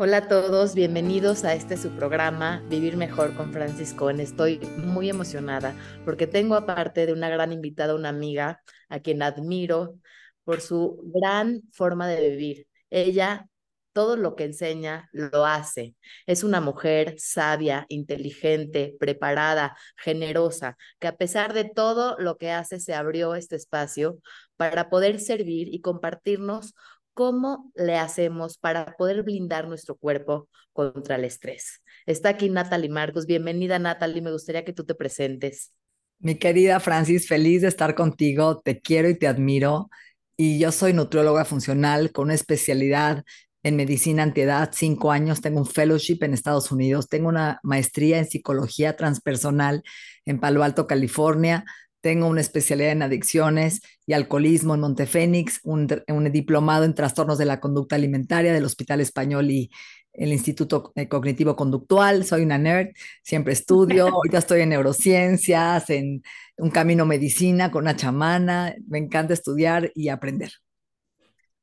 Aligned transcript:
Hola 0.00 0.18
a 0.18 0.28
todos, 0.28 0.76
bienvenidos 0.76 1.42
a 1.42 1.54
este 1.54 1.76
su 1.76 1.90
programa 1.90 2.62
Vivir 2.70 2.96
Mejor 2.96 3.34
con 3.34 3.52
Francis 3.52 3.92
Cohen. 3.92 4.20
Estoy 4.20 4.60
muy 4.76 5.10
emocionada 5.10 5.74
porque 6.04 6.28
tengo 6.28 6.54
aparte 6.54 7.04
de 7.04 7.12
una 7.12 7.28
gran 7.28 7.52
invitada, 7.52 7.96
una 7.96 8.10
amiga 8.10 8.62
a 8.88 9.00
quien 9.00 9.22
admiro 9.22 9.98
por 10.44 10.60
su 10.60 11.02
gran 11.12 11.62
forma 11.72 12.06
de 12.06 12.30
vivir. 12.30 12.68
Ella 12.90 13.48
todo 13.92 14.16
lo 14.16 14.36
que 14.36 14.44
enseña 14.44 15.08
lo 15.10 15.44
hace. 15.44 15.96
Es 16.26 16.44
una 16.44 16.60
mujer 16.60 17.16
sabia, 17.18 17.84
inteligente, 17.88 18.94
preparada, 19.00 19.76
generosa, 19.96 20.76
que 21.00 21.08
a 21.08 21.16
pesar 21.16 21.54
de 21.54 21.64
todo 21.64 22.14
lo 22.20 22.36
que 22.36 22.52
hace 22.52 22.78
se 22.78 22.94
abrió 22.94 23.34
este 23.34 23.56
espacio 23.56 24.20
para 24.56 24.90
poder 24.90 25.18
servir 25.18 25.74
y 25.74 25.80
compartirnos 25.80 26.74
¿Cómo 27.18 27.72
le 27.74 27.96
hacemos 27.96 28.58
para 28.58 28.94
poder 28.96 29.24
blindar 29.24 29.66
nuestro 29.66 29.96
cuerpo 29.96 30.48
contra 30.72 31.16
el 31.16 31.24
estrés? 31.24 31.82
Está 32.06 32.28
aquí 32.28 32.48
Natalie 32.48 32.90
Marcos. 32.90 33.26
Bienvenida, 33.26 33.80
Natalie. 33.80 34.22
Me 34.22 34.30
gustaría 34.30 34.64
que 34.64 34.72
tú 34.72 34.84
te 34.84 34.94
presentes. 34.94 35.72
Mi 36.20 36.36
querida 36.36 36.78
Francis, 36.78 37.26
feliz 37.26 37.62
de 37.62 37.66
estar 37.66 37.96
contigo. 37.96 38.60
Te 38.60 38.80
quiero 38.80 39.08
y 39.08 39.18
te 39.18 39.26
admiro. 39.26 39.90
Y 40.36 40.60
yo 40.60 40.70
soy 40.70 40.92
nutrióloga 40.92 41.44
funcional 41.44 42.12
con 42.12 42.26
una 42.26 42.34
especialidad 42.34 43.24
en 43.64 43.74
medicina 43.74 44.22
antiedad, 44.22 44.70
cinco 44.72 45.10
años, 45.10 45.40
tengo 45.40 45.58
un 45.58 45.66
fellowship 45.66 46.18
en 46.20 46.34
Estados 46.34 46.70
Unidos, 46.70 47.08
tengo 47.08 47.28
una 47.28 47.58
maestría 47.64 48.20
en 48.20 48.26
psicología 48.28 48.96
transpersonal 48.96 49.82
en 50.24 50.38
Palo 50.38 50.62
Alto, 50.62 50.86
California, 50.86 51.64
tengo 52.00 52.26
una 52.26 52.40
especialidad 52.40 52.92
en 52.92 53.02
adicciones 53.02 53.80
y 54.06 54.12
alcoholismo 54.12 54.74
en 54.74 54.80
Montefénix, 54.80 55.60
un, 55.64 55.88
un 56.08 56.32
diplomado 56.32 56.84
en 56.84 56.94
trastornos 56.94 57.38
de 57.38 57.44
la 57.44 57.60
conducta 57.60 57.96
alimentaria 57.96 58.52
del 58.52 58.64
Hospital 58.64 59.00
Español 59.00 59.50
y 59.50 59.70
el 60.12 60.32
Instituto 60.32 60.92
eh, 60.96 61.08
Cognitivo 61.08 61.56
Conductual. 61.56 62.24
Soy 62.24 62.42
una 62.42 62.58
nerd, 62.58 62.88
siempre 63.22 63.52
estudio. 63.52 64.08
Ahorita 64.14 64.38
estoy 64.38 64.62
en 64.62 64.70
neurociencias, 64.70 65.90
en 65.90 66.22
un 66.56 66.70
camino 66.70 67.06
medicina 67.06 67.70
con 67.70 67.84
una 67.84 67.96
chamana. 67.96 68.74
Me 68.88 68.98
encanta 68.98 69.34
estudiar 69.34 69.90
y 69.94 70.08
aprender. 70.08 70.52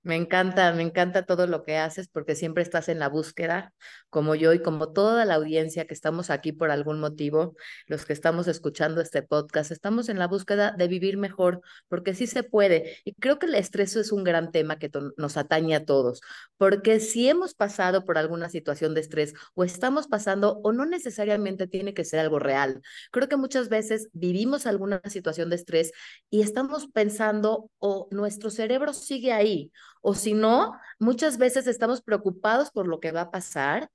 Me 0.06 0.16
encanta, 0.16 0.72
me 0.72 0.84
encanta 0.84 1.26
todo 1.26 1.48
lo 1.48 1.64
que 1.64 1.78
haces 1.78 2.08
porque 2.08 2.36
siempre 2.36 2.62
estás 2.62 2.90
en 2.90 3.00
la 3.00 3.10
búsqueda, 3.10 3.74
como 4.12 4.36
yo 4.36 4.54
y 4.54 4.62
como 4.62 4.94
toda 4.94 5.26
la 5.26 5.34
audiencia 5.34 5.88
que 5.88 5.96
estamos 5.96 6.30
aquí 6.30 6.52
por 6.52 6.70
algún 6.70 7.00
motivo, 7.00 7.56
los 7.88 8.06
que 8.06 8.14
estamos 8.14 8.48
escuchando 8.48 9.02
este 9.02 9.24
podcast, 9.24 9.72
estamos 9.72 10.08
en 10.08 10.20
la 10.20 10.28
búsqueda 10.28 10.76
de 10.78 10.88
vivir 10.88 11.18
mejor, 11.18 11.62
porque 11.88 12.14
sí 12.14 12.28
se 12.28 12.44
puede. 12.44 12.98
Y 13.04 13.16
creo 13.16 13.40
que 13.40 13.48
el 13.48 13.56
estrés 13.56 13.96
es 13.96 14.12
un 14.12 14.24
gran 14.24 14.52
tema 14.52 14.78
que 14.78 14.92
nos 15.18 15.38
atañe 15.38 15.74
a 15.74 15.86
todos, 15.86 16.22
porque 16.58 17.00
si 17.00 17.28
hemos 17.28 17.56
pasado 17.56 18.06
por 18.06 18.20
alguna 18.20 18.50
situación 18.50 18.94
de 18.94 19.02
estrés 19.02 19.34
o 19.56 19.64
estamos 19.64 20.06
pasando, 20.08 20.60
o 20.64 20.72
no 20.72 20.86
necesariamente 20.86 21.66
tiene 21.66 21.96
que 21.96 22.06
ser 22.06 22.20
algo 22.20 22.38
real. 22.38 22.80
Creo 23.12 23.28
que 23.28 23.38
muchas 23.38 23.70
veces 23.70 24.10
vivimos 24.14 24.68
alguna 24.68 25.02
situación 25.06 25.50
de 25.50 25.56
estrés 25.56 25.94
y 26.30 26.44
estamos 26.44 26.86
pensando 26.90 27.72
o 27.80 28.08
nuestro 28.12 28.52
cerebro 28.52 28.94
sigue 28.94 29.34
ahí 29.34 29.72
o 30.08 30.14
si 30.14 30.36
no, 30.36 30.74
muchas 31.00 31.40
veces 31.40 31.66
estamos 31.66 32.04
preocupados 32.04 32.70
por 32.70 32.88
lo 32.88 33.00
que 33.00 33.12
va 33.12 33.22
a 33.22 33.32
pasar 33.32 33.90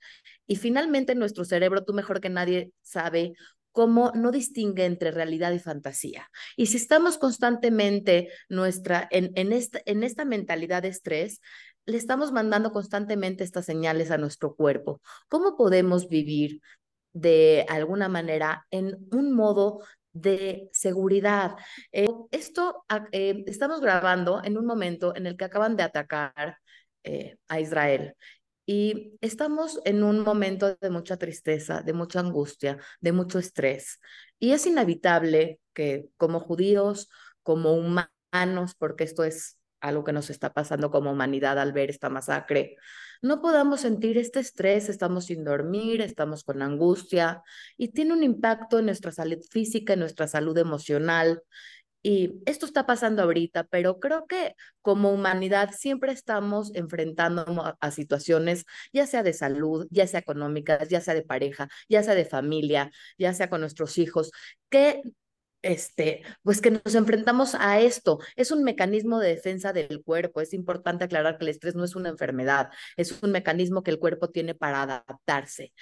y 0.44 0.56
finalmente 0.56 1.14
nuestro 1.14 1.44
cerebro, 1.44 1.84
tú 1.84 1.92
mejor 1.94 2.20
que 2.20 2.28
nadie, 2.28 2.72
sabe 2.82 3.34
cómo 3.70 4.10
no 4.16 4.32
distingue 4.32 4.86
entre 4.86 5.12
realidad 5.12 5.52
y 5.52 5.60
fantasía. 5.60 6.28
Y 6.56 6.66
si 6.66 6.78
estamos 6.78 7.16
constantemente 7.16 8.28
nuestra, 8.48 9.06
en, 9.12 9.30
en, 9.36 9.52
esta, 9.52 9.80
en 9.86 10.02
esta 10.02 10.24
mentalidad 10.24 10.82
de 10.82 10.88
estrés, 10.88 11.40
le 11.86 11.96
estamos 11.96 12.32
mandando 12.32 12.72
constantemente 12.72 13.44
estas 13.44 13.64
señales 13.64 14.10
a 14.10 14.18
nuestro 14.18 14.56
cuerpo. 14.56 15.00
¿Cómo 15.28 15.56
podemos 15.56 16.08
vivir 16.08 16.60
de 17.12 17.66
alguna 17.68 18.08
manera 18.08 18.66
en 18.72 18.98
un 19.12 19.32
modo 19.32 19.80
de 20.12 20.68
seguridad. 20.72 21.56
Eh, 21.92 22.08
esto 22.30 22.84
ah, 22.88 23.06
eh, 23.12 23.44
estamos 23.46 23.80
grabando 23.80 24.42
en 24.44 24.58
un 24.58 24.66
momento 24.66 25.14
en 25.16 25.26
el 25.26 25.36
que 25.36 25.44
acaban 25.44 25.76
de 25.76 25.82
atacar 25.84 26.58
eh, 27.04 27.38
a 27.48 27.60
Israel 27.60 28.14
y 28.66 29.18
estamos 29.20 29.80
en 29.84 30.04
un 30.04 30.20
momento 30.20 30.76
de 30.80 30.90
mucha 30.90 31.16
tristeza, 31.16 31.82
de 31.82 31.92
mucha 31.92 32.20
angustia, 32.20 32.78
de 33.00 33.12
mucho 33.12 33.38
estrés. 33.38 34.00
Y 34.38 34.52
es 34.52 34.66
inevitable 34.66 35.60
que 35.74 36.08
como 36.16 36.40
judíos, 36.40 37.08
como 37.42 37.74
humanos, 37.74 38.74
porque 38.78 39.04
esto 39.04 39.24
es 39.24 39.59
algo 39.80 40.04
que 40.04 40.12
nos 40.12 40.30
está 40.30 40.52
pasando 40.52 40.90
como 40.90 41.12
humanidad 41.12 41.58
al 41.58 41.72
ver 41.72 41.90
esta 41.90 42.08
masacre, 42.10 42.76
no 43.22 43.42
podamos 43.42 43.80
sentir 43.82 44.16
este 44.16 44.40
estrés, 44.40 44.88
estamos 44.88 45.26
sin 45.26 45.44
dormir, 45.44 46.00
estamos 46.00 46.42
con 46.42 46.62
angustia 46.62 47.42
y 47.76 47.88
tiene 47.88 48.14
un 48.14 48.22
impacto 48.22 48.78
en 48.78 48.86
nuestra 48.86 49.12
salud 49.12 49.38
física, 49.50 49.92
en 49.92 50.00
nuestra 50.00 50.26
salud 50.26 50.56
emocional. 50.56 51.42
Y 52.02 52.40
esto 52.46 52.64
está 52.64 52.86
pasando 52.86 53.22
ahorita, 53.22 53.64
pero 53.64 54.00
creo 54.00 54.26
que 54.26 54.54
como 54.80 55.12
humanidad 55.12 55.70
siempre 55.76 56.12
estamos 56.12 56.74
enfrentando 56.74 57.76
a, 57.78 57.90
situaciones, 57.90 58.64
ya 58.92 59.06
sea 59.06 59.22
de 59.22 59.34
salud, 59.34 59.86
ya 59.90 60.06
sea 60.06 60.20
económicas, 60.20 60.88
ya 60.88 61.02
sea 61.02 61.12
de 61.12 61.22
pareja, 61.22 61.68
ya 61.90 62.02
sea 62.02 62.14
de 62.14 62.24
familia, 62.24 62.90
ya 63.18 63.34
sea 63.34 63.50
con 63.50 63.60
nuestros 63.60 63.98
hijos, 63.98 64.30
que 64.70 65.02
este, 65.62 66.22
pues 66.42 66.60
que 66.60 66.70
nos 66.70 66.94
enfrentamos 66.94 67.54
a 67.54 67.80
esto. 67.80 68.18
Es 68.36 68.50
un 68.50 68.64
mecanismo 68.64 69.18
de 69.18 69.28
defensa 69.28 69.72
del 69.72 70.02
cuerpo. 70.02 70.40
Es 70.40 70.54
importante 70.54 71.04
aclarar 71.04 71.38
que 71.38 71.44
el 71.44 71.50
estrés 71.50 71.74
no 71.74 71.84
es 71.84 71.96
una 71.96 72.08
enfermedad, 72.08 72.70
es 72.96 73.22
un 73.22 73.30
mecanismo 73.32 73.82
que 73.82 73.90
el 73.90 73.98
cuerpo 73.98 74.30
tiene 74.30 74.54
para 74.54 74.82
adaptarse. 74.82 75.72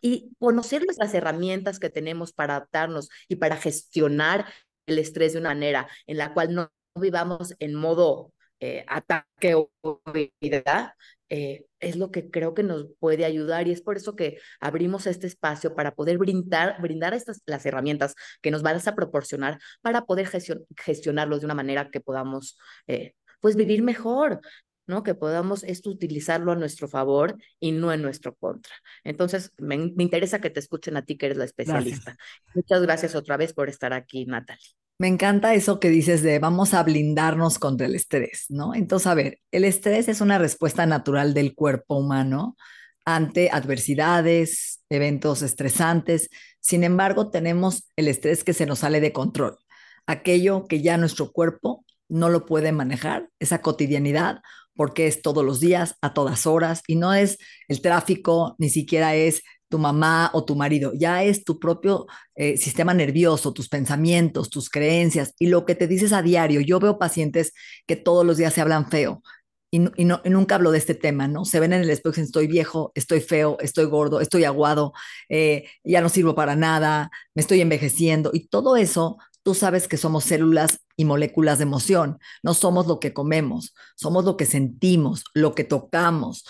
Y 0.00 0.32
conocer 0.38 0.82
las 0.98 1.14
herramientas 1.14 1.78
que 1.78 1.90
tenemos 1.90 2.32
para 2.32 2.56
adaptarnos 2.56 3.08
y 3.28 3.36
para 3.36 3.56
gestionar 3.56 4.46
el 4.86 4.98
estrés 4.98 5.32
de 5.32 5.40
una 5.40 5.50
manera 5.50 5.88
en 6.06 6.18
la 6.18 6.34
cual 6.34 6.54
no 6.54 6.72
vivamos 6.94 7.54
en 7.58 7.74
modo 7.74 8.32
eh, 8.62 8.84
ataque 8.86 9.56
o 9.56 9.72
vida, 10.12 10.96
eh, 11.30 11.66
es 11.80 11.96
lo 11.96 12.12
que 12.12 12.30
creo 12.30 12.54
que 12.54 12.62
nos 12.62 12.86
puede 13.00 13.24
ayudar 13.24 13.66
y 13.66 13.72
es 13.72 13.82
por 13.82 13.96
eso 13.96 14.14
que 14.14 14.38
abrimos 14.60 15.08
este 15.08 15.26
espacio 15.26 15.74
para 15.74 15.96
poder 15.96 16.16
brindar, 16.16 16.80
brindar 16.80 17.12
estas, 17.12 17.42
las 17.44 17.66
herramientas 17.66 18.14
que 18.40 18.52
nos 18.52 18.62
van 18.62 18.78
a 18.86 18.94
proporcionar 18.94 19.58
para 19.80 20.04
poder 20.04 20.28
gestionarlos 20.76 21.40
de 21.40 21.46
una 21.46 21.56
manera 21.56 21.90
que 21.90 22.00
podamos 22.00 22.56
eh, 22.86 23.14
pues 23.40 23.56
vivir 23.56 23.82
mejor, 23.82 24.40
¿no? 24.86 25.02
Que 25.02 25.16
podamos 25.16 25.64
esto 25.64 25.90
utilizarlo 25.90 26.52
a 26.52 26.56
nuestro 26.56 26.86
favor 26.86 27.36
y 27.58 27.72
no 27.72 27.92
en 27.92 28.00
nuestro 28.00 28.36
contra. 28.36 28.74
Entonces, 29.02 29.50
me, 29.58 29.74
interesa 29.74 30.40
que 30.40 30.50
te 30.50 30.60
escuchen 30.60 30.96
a 30.96 31.04
ti, 31.04 31.16
que 31.16 31.26
eres 31.26 31.38
la 31.38 31.46
especialista. 31.46 32.16
Muchas 32.54 32.80
gracias 32.82 33.16
otra 33.16 33.36
vez 33.36 33.54
por 33.54 33.68
estar 33.68 33.92
aquí, 33.92 34.24
Natalie. 34.24 34.81
Me 35.02 35.08
encanta 35.08 35.52
eso 35.52 35.80
que 35.80 35.88
dices 35.88 36.22
de 36.22 36.38
vamos 36.38 36.74
a 36.74 36.82
blindarnos 36.84 37.58
contra 37.58 37.88
el 37.88 37.96
estrés, 37.96 38.44
¿no? 38.50 38.72
Entonces, 38.72 39.08
a 39.08 39.14
ver, 39.14 39.40
el 39.50 39.64
estrés 39.64 40.06
es 40.06 40.20
una 40.20 40.38
respuesta 40.38 40.86
natural 40.86 41.34
del 41.34 41.56
cuerpo 41.56 41.96
humano 41.96 42.56
ante 43.04 43.50
adversidades, 43.50 44.80
eventos 44.90 45.42
estresantes. 45.42 46.30
Sin 46.60 46.84
embargo, 46.84 47.30
tenemos 47.30 47.90
el 47.96 48.06
estrés 48.06 48.44
que 48.44 48.52
se 48.52 48.64
nos 48.64 48.78
sale 48.78 49.00
de 49.00 49.12
control, 49.12 49.58
aquello 50.06 50.68
que 50.68 50.82
ya 50.82 50.96
nuestro 50.98 51.32
cuerpo 51.32 51.84
no 52.08 52.28
lo 52.28 52.46
puede 52.46 52.70
manejar, 52.70 53.28
esa 53.40 53.60
cotidianidad, 53.60 54.40
porque 54.76 55.08
es 55.08 55.20
todos 55.20 55.44
los 55.44 55.58
días, 55.58 55.96
a 56.00 56.14
todas 56.14 56.46
horas, 56.46 56.84
y 56.86 56.94
no 56.94 57.12
es 57.12 57.38
el 57.66 57.82
tráfico, 57.82 58.54
ni 58.58 58.68
siquiera 58.68 59.16
es 59.16 59.42
tu 59.72 59.78
mamá 59.78 60.30
o 60.34 60.44
tu 60.44 60.54
marido, 60.54 60.92
ya 60.94 61.24
es 61.24 61.44
tu 61.44 61.58
propio 61.58 62.06
eh, 62.34 62.58
sistema 62.58 62.92
nervioso, 62.92 63.54
tus 63.54 63.70
pensamientos, 63.70 64.50
tus 64.50 64.68
creencias 64.68 65.32
y 65.38 65.46
lo 65.46 65.64
que 65.64 65.74
te 65.74 65.86
dices 65.86 66.12
a 66.12 66.20
diario. 66.20 66.60
Yo 66.60 66.78
veo 66.78 66.98
pacientes 66.98 67.54
que 67.86 67.96
todos 67.96 68.26
los 68.26 68.36
días 68.36 68.52
se 68.52 68.60
hablan 68.60 68.90
feo 68.90 69.22
y, 69.70 69.78
no, 69.78 70.20
nunca 70.26 70.56
hablo 70.56 70.72
de 70.72 70.76
este 70.78 70.94
tema, 70.94 71.26
¿no? 71.26 71.46
Se 71.46 71.58
ven 71.58 71.72
en 71.72 71.80
el 71.80 71.88
espejo 71.88 72.10
y 72.10 72.12
dicen, 72.12 72.24
estoy 72.26 72.46
viejo, 72.48 72.92
estoy 72.94 73.20
feo, 73.20 73.56
estoy 73.60 73.86
gordo, 73.86 74.20
estoy 74.20 74.44
aguado, 74.44 74.92
eh, 75.30 75.64
ya 75.82 76.02
no 76.02 76.10
sirvo 76.10 76.34
para 76.34 76.54
nada, 76.54 77.10
me 77.34 77.40
estoy 77.40 77.62
envejeciendo 77.62 78.30
y 78.34 78.48
todo 78.48 78.76
eso 78.76 79.16
tú 79.42 79.54
sabes 79.54 79.88
que 79.88 79.96
somos 79.96 80.24
células 80.24 80.80
y 80.96 81.06
moléculas 81.06 81.58
de 81.58 81.64
emoción. 81.64 82.18
No 82.42 82.52
somos 82.52 82.86
lo 82.86 83.00
que 83.00 83.14
comemos, 83.14 83.74
somos 83.96 84.26
lo 84.26 84.36
que 84.36 84.44
sentimos, 84.44 85.24
lo 85.32 85.54
que 85.54 85.64
tocamos, 85.64 86.44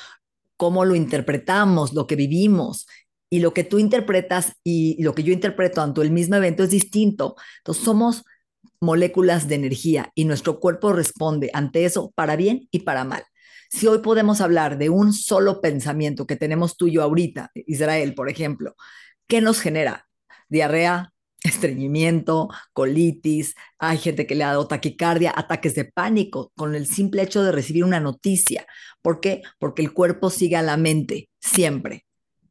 cómo 0.62 0.84
lo 0.84 0.94
interpretamos, 0.94 1.92
lo 1.92 2.06
que 2.06 2.14
vivimos 2.14 2.86
y 3.32 3.40
lo 3.40 3.54
que 3.54 3.64
tú 3.64 3.78
interpretas 3.78 4.56
y 4.62 5.02
lo 5.02 5.14
que 5.14 5.22
yo 5.22 5.32
interpreto 5.32 5.80
ante 5.80 6.02
el 6.02 6.10
mismo 6.10 6.36
evento 6.36 6.64
es 6.64 6.68
distinto. 6.68 7.34
Entonces 7.60 7.82
somos 7.82 8.24
moléculas 8.78 9.48
de 9.48 9.54
energía 9.54 10.12
y 10.14 10.26
nuestro 10.26 10.60
cuerpo 10.60 10.92
responde 10.92 11.48
ante 11.54 11.86
eso 11.86 12.12
para 12.14 12.36
bien 12.36 12.68
y 12.70 12.80
para 12.80 13.04
mal. 13.04 13.24
Si 13.70 13.86
hoy 13.86 14.00
podemos 14.00 14.42
hablar 14.42 14.76
de 14.76 14.90
un 14.90 15.14
solo 15.14 15.62
pensamiento 15.62 16.26
que 16.26 16.36
tenemos 16.36 16.76
tú 16.76 16.88
y 16.88 16.92
yo 16.92 17.02
ahorita, 17.02 17.50
Israel, 17.54 18.14
por 18.14 18.28
ejemplo, 18.28 18.74
¿qué 19.26 19.40
nos 19.40 19.60
genera? 19.60 20.06
Diarrea, 20.50 21.14
estreñimiento, 21.42 22.50
colitis, 22.74 23.54
hay 23.78 23.96
gente 23.96 24.26
que 24.26 24.34
le 24.34 24.44
ha 24.44 24.48
dado 24.48 24.68
taquicardia, 24.68 25.32
ataques 25.34 25.74
de 25.74 25.86
pánico 25.86 26.52
con 26.54 26.74
el 26.74 26.86
simple 26.86 27.22
hecho 27.22 27.42
de 27.42 27.52
recibir 27.52 27.84
una 27.84 27.98
noticia. 27.98 28.66
¿Por 29.00 29.20
qué? 29.20 29.40
Porque 29.58 29.80
el 29.80 29.94
cuerpo 29.94 30.28
sigue 30.28 30.56
a 30.56 30.62
la 30.62 30.76
mente 30.76 31.30
siempre. 31.40 32.04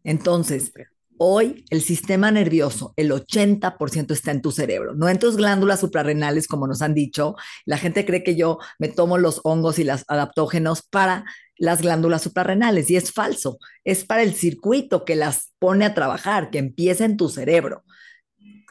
Entonces, 0.03 0.71
hoy 1.18 1.65
el 1.69 1.81
sistema 1.81 2.31
nervioso, 2.31 2.94
el 2.98 3.12
80% 3.12 4.12
está 4.12 4.31
en 4.31 4.42
tu 4.42 4.51
cerebro, 4.51 4.95
no 4.95 5.07
en 5.07 5.19
tus 5.19 5.38
glándulas 5.38 5.80
suprarrenales, 5.80 6.48
como 6.48 6.68
nos 6.68 6.81
han 6.81 6.94
dicho. 6.94 7.36
La 7.65 7.77
gente 7.77 8.06
cree 8.06 8.24
que 8.24 8.36
yo 8.36 8.57
me 8.80 8.88
tomo 8.88 9.18
los 9.18 9.42
hongos 9.44 9.77
y 9.80 9.83
los 9.83 10.03
adaptógenos 10.07 10.81
para 10.81 11.25
las 11.57 11.81
glándulas 11.81 12.24
suprarrenales 12.24 12.89
y 12.89 12.95
es 12.95 13.12
falso. 13.12 13.59
Es 13.83 14.03
para 14.03 14.24
el 14.24 14.33
circuito 14.33 15.06
que 15.06 15.15
las 15.15 15.53
pone 15.59 15.86
a 15.86 15.94
trabajar, 15.94 16.50
que 16.50 16.57
empieza 16.57 17.06
en 17.06 17.18
tu 17.18 17.30
cerebro. 17.30 17.83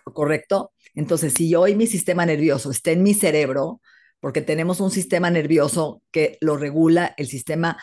¿Correcto? 0.04 0.72
Entonces, 0.94 1.34
si 1.34 1.54
hoy 1.54 1.76
mi 1.76 1.86
sistema 1.86 2.26
nervioso 2.26 2.72
está 2.72 2.90
en 2.90 3.04
mi 3.04 3.14
cerebro, 3.14 3.80
porque 4.18 4.42
tenemos 4.42 4.80
un 4.80 4.90
sistema 4.90 5.30
nervioso 5.30 6.02
que 6.10 6.36
lo 6.40 6.56
regula 6.56 7.14
el 7.16 7.28
sistema, 7.28 7.80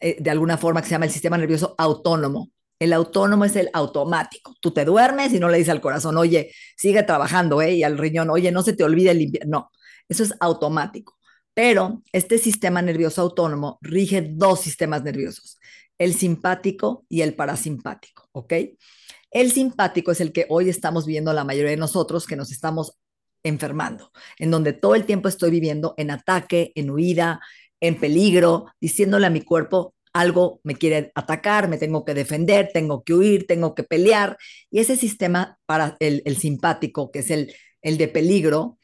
eh, 0.00 0.16
de 0.18 0.30
alguna 0.30 0.56
forma, 0.56 0.80
que 0.80 0.88
se 0.88 0.92
llama 0.92 1.04
el 1.04 1.12
sistema 1.12 1.36
nervioso 1.36 1.74
autónomo. 1.76 2.50
El 2.80 2.94
autónomo 2.94 3.44
es 3.44 3.54
el 3.56 3.70
automático. 3.72 4.56
Tú 4.60 4.72
te 4.72 4.84
duermes 4.84 5.32
y 5.32 5.38
no 5.38 5.48
le 5.48 5.58
dices 5.58 5.70
al 5.70 5.82
corazón, 5.82 6.16
oye, 6.16 6.52
sigue 6.76 7.02
trabajando, 7.02 7.60
¿eh? 7.62 7.74
Y 7.74 7.82
al 7.84 7.98
riñón, 7.98 8.30
oye, 8.30 8.50
no 8.50 8.62
se 8.62 8.72
te 8.72 8.82
olvide 8.82 9.14
limpiar. 9.14 9.46
No, 9.46 9.70
eso 10.08 10.22
es 10.24 10.34
automático. 10.40 11.18
Pero 11.54 12.02
este 12.12 12.38
sistema 12.38 12.80
nervioso 12.80 13.20
autónomo 13.20 13.78
rige 13.82 14.22
dos 14.32 14.60
sistemas 14.60 15.02
nerviosos, 15.04 15.58
el 15.98 16.14
simpático 16.14 17.04
y 17.08 17.20
el 17.20 17.34
parasimpático, 17.34 18.28
¿ok? 18.32 18.54
El 19.30 19.52
simpático 19.52 20.10
es 20.10 20.20
el 20.20 20.32
que 20.32 20.46
hoy 20.48 20.70
estamos 20.70 21.06
viendo 21.06 21.32
la 21.32 21.44
mayoría 21.44 21.70
de 21.70 21.76
nosotros 21.76 22.26
que 22.26 22.36
nos 22.36 22.50
estamos 22.50 22.98
enfermando, 23.42 24.10
en 24.38 24.50
donde 24.50 24.72
todo 24.72 24.94
el 24.94 25.04
tiempo 25.04 25.28
estoy 25.28 25.50
viviendo 25.50 25.94
en 25.98 26.10
ataque, 26.10 26.72
en 26.74 26.90
huida, 26.90 27.40
en 27.80 27.98
peligro, 27.98 28.66
diciéndole 28.80 29.26
a 29.26 29.30
mi 29.30 29.42
cuerpo, 29.42 29.94
algo 30.12 30.60
me 30.64 30.74
quiere 30.74 31.12
atacar, 31.14 31.68
me 31.68 31.78
tengo 31.78 32.04
que 32.04 32.14
defender, 32.14 32.70
tengo 32.72 33.02
que 33.04 33.14
huir, 33.14 33.46
tengo 33.46 33.74
que 33.74 33.84
pelear. 33.84 34.36
Y 34.70 34.80
ese 34.80 34.96
sistema 34.96 35.58
para 35.66 35.96
el, 36.00 36.36
simpático, 36.36 37.10
que 37.10 37.20
es 37.20 37.30
el, 37.30 37.54
el 37.82 37.98
de 37.98 38.08
peligro, 38.08 38.78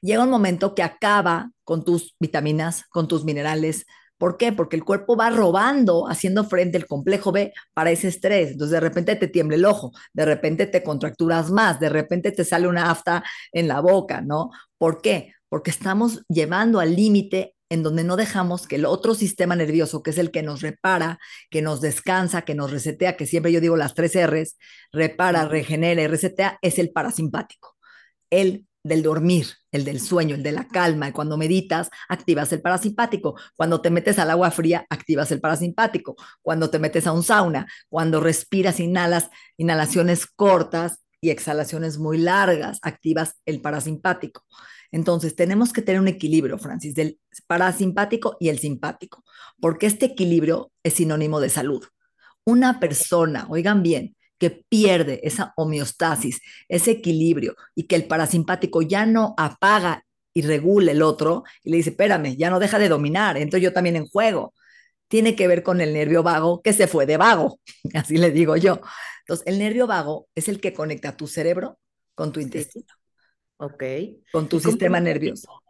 llega 0.00 0.24
un 0.24 0.30
momento 0.30 0.74
que 0.74 0.82
acaba 0.82 1.50
con 1.64 1.84
tus 1.84 2.14
vitaminas, 2.20 2.84
con 2.88 3.08
tus 3.08 3.24
minerales, 3.24 3.86
¿Por 4.18 4.38
qué? 4.38 4.52
Porque 4.52 4.76
el 4.76 4.84
cuerpo 4.84 5.16
va 5.16 5.30
robando, 5.30 6.08
haciendo 6.08 6.44
frente 6.44 6.78
al 6.78 6.86
complejo 6.86 7.32
B 7.32 7.52
para 7.74 7.90
ese 7.90 8.08
estrés. 8.08 8.52
Entonces, 8.52 8.72
de 8.72 8.80
repente 8.80 9.16
te 9.16 9.28
tiembla 9.28 9.56
el 9.56 9.64
ojo, 9.66 9.92
de 10.14 10.24
repente 10.24 10.66
te 10.66 10.82
contracturas 10.82 11.50
más, 11.50 11.78
de 11.80 11.90
repente 11.90 12.32
te 12.32 12.44
sale 12.44 12.66
una 12.66 12.90
afta 12.90 13.22
en 13.52 13.68
la 13.68 13.80
boca, 13.80 14.22
¿no? 14.22 14.50
¿Por 14.78 15.02
qué? 15.02 15.34
Porque 15.48 15.70
estamos 15.70 16.22
llevando 16.28 16.80
al 16.80 16.96
límite 16.96 17.55
en 17.68 17.82
donde 17.82 18.04
no 18.04 18.16
dejamos 18.16 18.66
que 18.66 18.76
el 18.76 18.84
otro 18.84 19.14
sistema 19.14 19.56
nervioso, 19.56 20.02
que 20.02 20.10
es 20.10 20.18
el 20.18 20.30
que 20.30 20.42
nos 20.42 20.62
repara, 20.62 21.18
que 21.50 21.62
nos 21.62 21.80
descansa, 21.80 22.42
que 22.42 22.54
nos 22.54 22.70
resetea, 22.70 23.16
que 23.16 23.26
siempre 23.26 23.52
yo 23.52 23.60
digo 23.60 23.76
las 23.76 23.94
tres 23.94 24.14
R's, 24.14 24.56
repara, 24.92 25.46
regenera 25.46 26.02
y 26.02 26.06
resetea, 26.06 26.58
es 26.62 26.78
el 26.78 26.90
parasimpático. 26.90 27.76
El 28.30 28.66
del 28.86 29.02
dormir, 29.02 29.48
el 29.72 29.84
del 29.84 30.00
sueño, 30.00 30.36
el 30.36 30.42
de 30.42 30.52
la 30.52 30.68
calma. 30.68 31.08
Y 31.08 31.12
cuando 31.12 31.36
meditas, 31.36 31.90
activas 32.08 32.52
el 32.52 32.62
parasimpático. 32.62 33.34
Cuando 33.56 33.80
te 33.80 33.90
metes 33.90 34.18
al 34.18 34.30
agua 34.30 34.50
fría, 34.50 34.86
activas 34.88 35.32
el 35.32 35.40
parasimpático. 35.40 36.16
Cuando 36.40 36.70
te 36.70 36.78
metes 36.78 37.06
a 37.06 37.12
un 37.12 37.22
sauna, 37.22 37.66
cuando 37.88 38.20
respiras, 38.20 38.80
inhalas, 38.80 39.28
inhalaciones 39.56 40.26
cortas 40.26 41.04
y 41.20 41.30
exhalaciones 41.30 41.98
muy 41.98 42.18
largas, 42.18 42.78
activas 42.82 43.40
el 43.44 43.60
parasimpático. 43.60 44.44
Entonces, 44.96 45.36
tenemos 45.36 45.74
que 45.74 45.82
tener 45.82 46.00
un 46.00 46.08
equilibrio, 46.08 46.56
Francis, 46.56 46.94
del 46.94 47.18
parasimpático 47.46 48.38
y 48.40 48.48
el 48.48 48.58
simpático, 48.58 49.24
porque 49.60 49.84
este 49.84 50.06
equilibrio 50.06 50.72
es 50.82 50.94
sinónimo 50.94 51.38
de 51.38 51.50
salud. 51.50 51.84
Una 52.44 52.80
persona, 52.80 53.46
oigan 53.50 53.82
bien, 53.82 54.16
que 54.38 54.64
pierde 54.70 55.20
esa 55.22 55.52
homeostasis, 55.56 56.40
ese 56.68 56.92
equilibrio 56.92 57.56
y 57.74 57.86
que 57.86 57.94
el 57.96 58.06
parasimpático 58.06 58.80
ya 58.80 59.04
no 59.04 59.34
apaga 59.36 60.02
y 60.32 60.40
regula 60.40 60.92
el 60.92 61.02
otro 61.02 61.44
y 61.62 61.70
le 61.72 61.76
dice, 61.78 61.90
espérame, 61.90 62.34
ya 62.38 62.48
no 62.48 62.58
deja 62.58 62.78
de 62.78 62.88
dominar, 62.88 63.36
entonces 63.36 63.64
yo 63.64 63.74
también 63.74 63.96
en 63.96 64.06
juego. 64.06 64.54
Tiene 65.08 65.36
que 65.36 65.46
ver 65.46 65.62
con 65.62 65.82
el 65.82 65.92
nervio 65.92 66.22
vago 66.22 66.62
que 66.62 66.72
se 66.72 66.86
fue 66.86 67.04
de 67.04 67.18
vago, 67.18 67.60
así 67.94 68.16
le 68.16 68.30
digo 68.30 68.56
yo. 68.56 68.80
Entonces, 69.20 69.46
el 69.46 69.58
nervio 69.58 69.86
vago 69.86 70.28
es 70.34 70.48
el 70.48 70.58
que 70.58 70.72
conecta 70.72 71.16
tu 71.18 71.26
cerebro 71.26 71.78
con 72.14 72.32
tu 72.32 72.40
intestino. 72.40 72.95
Ok. 73.58 73.82
Con 74.32 74.48
tu 74.48 74.60
sistema 74.60 75.00
nervioso. 75.00 75.62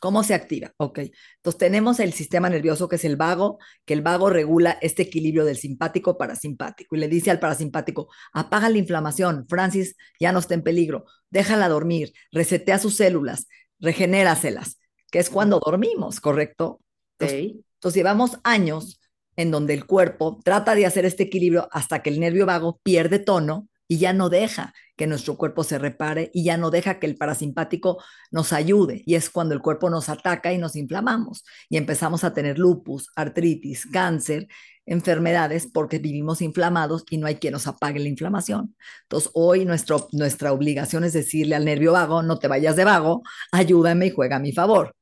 ¿Cómo 0.00 0.24
se 0.24 0.34
activa? 0.34 0.72
Ok. 0.78 0.98
Entonces 0.98 1.58
tenemos 1.58 2.00
el 2.00 2.12
sistema 2.12 2.50
nervioso 2.50 2.88
que 2.88 2.96
es 2.96 3.04
el 3.04 3.16
vago, 3.16 3.58
que 3.84 3.94
el 3.94 4.02
vago 4.02 4.30
regula 4.30 4.76
este 4.82 5.02
equilibrio 5.02 5.44
del 5.44 5.56
simpático 5.56 6.18
parasimpático 6.18 6.96
y 6.96 6.98
le 6.98 7.06
dice 7.06 7.30
al 7.30 7.38
parasimpático, 7.38 8.08
apaga 8.32 8.68
la 8.68 8.78
inflamación, 8.78 9.46
Francis 9.48 9.94
ya 10.18 10.32
no 10.32 10.40
está 10.40 10.54
en 10.54 10.62
peligro, 10.62 11.04
déjala 11.30 11.68
dormir, 11.68 12.12
resetea 12.32 12.80
sus 12.80 12.96
células, 12.96 13.46
regenéraselas, 13.78 14.78
que 15.10 15.20
es 15.20 15.30
cuando 15.30 15.60
dormimos, 15.64 16.20
¿correcto? 16.20 16.80
Entonces, 17.18 17.62
entonces 17.74 17.94
llevamos 17.94 18.38
años 18.42 19.00
en 19.36 19.52
donde 19.52 19.74
el 19.74 19.86
cuerpo 19.86 20.40
trata 20.44 20.74
de 20.74 20.84
hacer 20.84 21.04
este 21.04 21.22
equilibrio 21.22 21.68
hasta 21.70 22.02
que 22.02 22.10
el 22.10 22.18
nervio 22.18 22.44
vago 22.44 22.80
pierde 22.82 23.20
tono 23.20 23.68
y 23.92 23.98
ya 23.98 24.14
no 24.14 24.30
deja 24.30 24.72
que 24.96 25.06
nuestro 25.06 25.36
cuerpo 25.36 25.64
se 25.64 25.78
repare 25.78 26.30
y 26.32 26.44
ya 26.44 26.56
no 26.56 26.70
deja 26.70 26.98
que 26.98 27.04
el 27.04 27.14
parasimpático 27.18 28.02
nos 28.30 28.54
ayude. 28.54 29.02
Y 29.04 29.16
es 29.16 29.28
cuando 29.28 29.52
el 29.54 29.60
cuerpo 29.60 29.90
nos 29.90 30.08
ataca 30.08 30.50
y 30.50 30.56
nos 30.56 30.76
inflamamos 30.76 31.44
y 31.68 31.76
empezamos 31.76 32.24
a 32.24 32.32
tener 32.32 32.58
lupus, 32.58 33.10
artritis, 33.16 33.84
cáncer, 33.84 34.48
enfermedades 34.86 35.66
porque 35.70 35.98
vivimos 35.98 36.40
inflamados 36.40 37.04
y 37.10 37.18
no 37.18 37.26
hay 37.26 37.34
quien 37.34 37.52
nos 37.52 37.66
apague 37.66 38.00
la 38.00 38.08
inflamación. 38.08 38.74
Entonces, 39.02 39.30
hoy 39.34 39.66
nuestro, 39.66 40.08
nuestra 40.12 40.54
obligación 40.54 41.04
es 41.04 41.12
decirle 41.12 41.54
al 41.54 41.66
nervio 41.66 41.92
vago, 41.92 42.22
no 42.22 42.38
te 42.38 42.48
vayas 42.48 42.76
de 42.76 42.84
vago, 42.84 43.22
ayúdame 43.52 44.06
y 44.06 44.10
juega 44.10 44.36
a 44.36 44.40
mi 44.40 44.52
favor. 44.52 44.94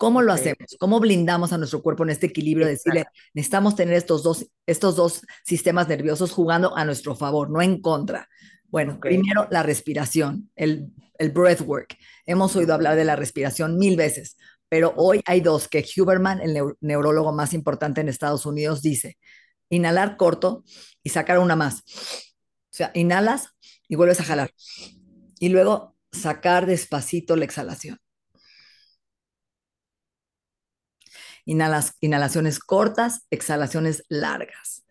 ¿Cómo 0.00 0.22
lo 0.22 0.32
hacemos? 0.32 0.78
¿Cómo 0.78 0.98
blindamos 0.98 1.52
a 1.52 1.58
nuestro 1.58 1.82
cuerpo 1.82 2.04
en 2.04 2.10
este 2.10 2.28
equilibrio? 2.28 2.66
Decirle, 2.66 3.04
necesitamos 3.34 3.76
tener 3.76 3.92
estos 3.92 4.22
dos, 4.22 4.46
estos 4.64 4.96
dos 4.96 5.20
sistemas 5.44 5.88
nerviosos 5.88 6.32
jugando 6.32 6.74
a 6.74 6.86
nuestro 6.86 7.14
favor, 7.14 7.50
no 7.50 7.60
en 7.60 7.82
contra. 7.82 8.26
Bueno, 8.68 8.98
primero 8.98 9.46
la 9.50 9.62
respiración, 9.62 10.50
el, 10.56 10.86
el 11.18 11.30
breathwork. 11.32 11.98
Hemos 12.24 12.56
oído 12.56 12.72
hablar 12.72 12.96
de 12.96 13.04
la 13.04 13.14
respiración 13.14 13.76
mil 13.76 13.98
veces, 13.98 14.38
pero 14.70 14.94
hoy 14.96 15.20
hay 15.26 15.42
dos 15.42 15.68
que 15.68 15.84
Huberman, 15.94 16.40
el 16.40 16.58
neurólogo 16.80 17.34
más 17.34 17.52
importante 17.52 18.00
en 18.00 18.08
Estados 18.08 18.46
Unidos, 18.46 18.80
dice, 18.80 19.18
inhalar 19.68 20.16
corto 20.16 20.64
y 21.02 21.10
sacar 21.10 21.38
una 21.40 21.56
más. 21.56 21.80
O 21.80 22.72
sea, 22.72 22.90
inhalas 22.94 23.50
y 23.86 23.96
vuelves 23.96 24.20
a 24.20 24.24
jalar. 24.24 24.50
Y 25.40 25.50
luego 25.50 25.94
sacar 26.10 26.64
despacito 26.64 27.36
la 27.36 27.44
exhalación. 27.44 27.98
Inhalas, 31.44 31.94
inhalaciones 32.00 32.58
cortas, 32.58 33.26
exhalaciones 33.30 34.04
largas. 34.08 34.84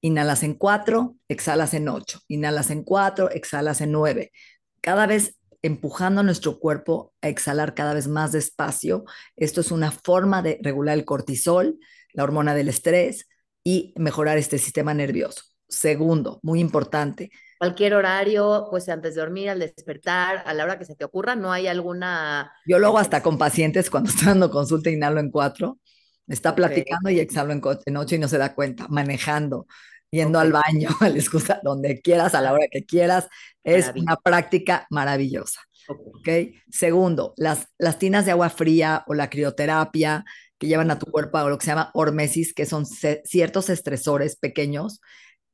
Inhalas 0.00 0.42
en 0.42 0.54
cuatro, 0.54 1.16
exhalas 1.28 1.74
en 1.74 1.88
ocho. 1.88 2.20
Inhalas 2.28 2.70
en 2.70 2.82
cuatro, 2.82 3.30
exhalas 3.30 3.80
en 3.80 3.92
nueve. 3.92 4.32
Cada 4.80 5.06
vez 5.06 5.36
empujando 5.64 6.20
a 6.20 6.24
nuestro 6.24 6.58
cuerpo 6.58 7.14
a 7.22 7.28
exhalar 7.28 7.74
cada 7.74 7.94
vez 7.94 8.06
más 8.06 8.32
despacio. 8.32 9.06
Esto 9.34 9.62
es 9.62 9.70
una 9.72 9.90
forma 9.90 10.42
de 10.42 10.58
regular 10.62 10.98
el 10.98 11.06
cortisol, 11.06 11.78
la 12.12 12.22
hormona 12.22 12.54
del 12.54 12.68
estrés 12.68 13.28
y 13.64 13.94
mejorar 13.96 14.36
este 14.36 14.58
sistema 14.58 14.92
nervioso. 14.92 15.42
Segundo, 15.66 16.38
muy 16.42 16.60
importante, 16.60 17.30
cualquier 17.64 17.94
horario, 17.94 18.66
pues 18.68 18.90
antes 18.90 19.14
de 19.14 19.22
dormir, 19.22 19.48
al 19.48 19.58
despertar, 19.58 20.42
a 20.44 20.52
la 20.52 20.64
hora 20.64 20.78
que 20.78 20.84
se 20.84 20.94
te 20.94 21.04
ocurra, 21.04 21.34
no 21.34 21.50
hay 21.50 21.66
alguna... 21.66 22.52
Yo 22.66 22.78
lo 22.78 22.88
hago 22.88 22.98
hasta 22.98 23.22
con 23.22 23.38
pacientes 23.38 23.88
cuando 23.88 24.10
estoy 24.10 24.26
dando 24.26 24.50
consulta, 24.50 24.90
inhalo 24.90 25.18
en 25.18 25.30
cuatro, 25.30 25.78
está 26.28 26.54
platicando 26.54 27.08
y 27.08 27.20
exhalo 27.20 27.52
en, 27.52 27.62
en, 27.86 27.96
ocho 27.96 28.16
y 28.16 28.18
no 28.18 28.28
se 28.28 28.36
da 28.36 28.54
cuenta, 28.54 28.86
manejando, 28.88 29.66
yendo 30.10 30.38
al 30.38 30.52
baño, 30.52 30.90
a 31.00 31.08
la 31.08 31.16
excusa, 31.16 31.58
donde 31.62 32.02
quieras, 32.02 32.34
a 32.34 32.42
la 32.42 32.52
hora 32.52 32.66
que 32.70 32.84
quieras, 32.84 33.28
es 33.62 33.90
una 33.96 34.16
práctica 34.16 34.86
maravillosa. 34.90 35.60
Okay. 35.88 36.56
Segundo, 36.70 37.32
las, 37.38 37.68
las 37.78 37.98
tinas 37.98 38.26
de 38.26 38.32
agua 38.32 38.50
fría 38.50 39.04
o 39.06 39.14
la 39.14 39.30
crioterapia 39.30 40.26
que 40.58 40.66
llevan 40.66 40.90
a 40.90 40.98
tu 40.98 41.06
cuerpo 41.06 41.38
o 41.38 41.48
lo 41.48 41.56
que 41.56 41.64
se 41.64 41.70
llama 41.70 41.90
hormesis, 41.94 42.52
que 42.52 42.66
son 42.66 42.84
ciertos 42.84 43.70
estresores 43.70 44.36
pequeños 44.36 45.00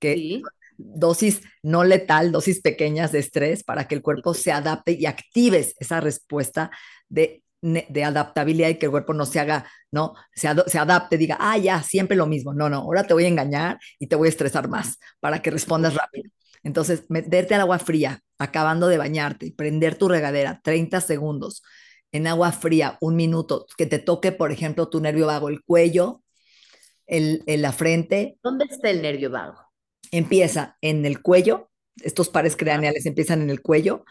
que 0.00 0.42
dosis 0.84 1.42
no 1.62 1.84
letal, 1.84 2.32
dosis 2.32 2.60
pequeñas 2.60 3.12
de 3.12 3.18
estrés 3.18 3.64
para 3.64 3.86
que 3.86 3.94
el 3.94 4.02
cuerpo 4.02 4.34
se 4.34 4.52
adapte 4.52 4.92
y 4.92 5.06
actives 5.06 5.74
esa 5.78 6.00
respuesta 6.00 6.70
de, 7.08 7.42
de 7.60 8.04
adaptabilidad 8.04 8.68
y 8.70 8.76
que 8.76 8.86
el 8.86 8.92
cuerpo 8.92 9.14
no 9.14 9.26
se 9.26 9.40
haga, 9.40 9.66
¿no? 9.90 10.14
Se, 10.34 10.48
se 10.66 10.78
adapte, 10.78 11.18
diga, 11.18 11.36
ah, 11.40 11.58
ya, 11.58 11.82
siempre 11.82 12.16
lo 12.16 12.26
mismo. 12.26 12.54
No, 12.54 12.68
no, 12.68 12.78
ahora 12.78 13.04
te 13.04 13.14
voy 13.14 13.24
a 13.24 13.28
engañar 13.28 13.78
y 13.98 14.06
te 14.06 14.16
voy 14.16 14.26
a 14.26 14.30
estresar 14.30 14.68
más 14.68 14.98
para 15.20 15.42
que 15.42 15.50
respondas 15.50 15.94
rápido. 15.94 16.30
Entonces, 16.62 17.04
meterte 17.08 17.54
al 17.54 17.62
agua 17.62 17.78
fría, 17.78 18.20
acabando 18.38 18.88
de 18.88 18.98
bañarte 18.98 19.52
prender 19.56 19.96
tu 19.96 20.08
regadera 20.08 20.60
30 20.62 21.00
segundos 21.00 21.62
en 22.12 22.26
agua 22.26 22.52
fría, 22.52 22.98
un 23.00 23.16
minuto, 23.16 23.66
que 23.76 23.86
te 23.86 23.98
toque, 23.98 24.32
por 24.32 24.50
ejemplo, 24.52 24.88
tu 24.88 25.00
nervio 25.00 25.26
vago, 25.26 25.48
el 25.48 25.62
cuello, 25.62 26.22
el, 27.06 27.42
en 27.46 27.62
la 27.62 27.72
frente. 27.72 28.38
¿Dónde 28.42 28.64
está 28.68 28.90
el 28.90 29.02
nervio 29.02 29.30
vago? 29.30 29.69
Empieza 30.10 30.76
en 30.80 31.06
el 31.06 31.22
cuello, 31.22 31.70
estos 32.02 32.28
pares 32.28 32.56
craneales 32.56 33.06
empiezan 33.06 33.42
en 33.42 33.50
el 33.50 33.62
cuello, 33.62 34.04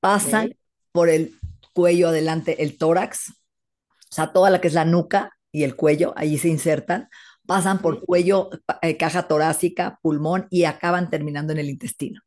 pasan 0.00 0.46
okay. 0.46 0.56
por 0.92 1.08
el 1.08 1.34
cuello 1.72 2.08
adelante, 2.08 2.62
el 2.62 2.78
tórax, 2.78 3.30
o 3.30 4.14
sea, 4.14 4.32
toda 4.32 4.50
la 4.50 4.60
que 4.60 4.68
es 4.68 4.74
la 4.74 4.84
nuca 4.84 5.36
y 5.52 5.64
el 5.64 5.76
cuello, 5.76 6.12
ahí 6.16 6.38
se 6.38 6.48
insertan, 6.48 7.08
pasan 7.46 7.80
por 7.80 8.04
cuello, 8.04 8.50
eh, 8.82 8.96
caja 8.96 9.26
torácica, 9.26 9.98
pulmón 10.02 10.46
y 10.50 10.64
acaban 10.64 11.10
terminando 11.10 11.52
en 11.52 11.58
el 11.58 11.70
intestino. 11.70 12.20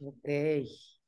Ok. 0.00 0.28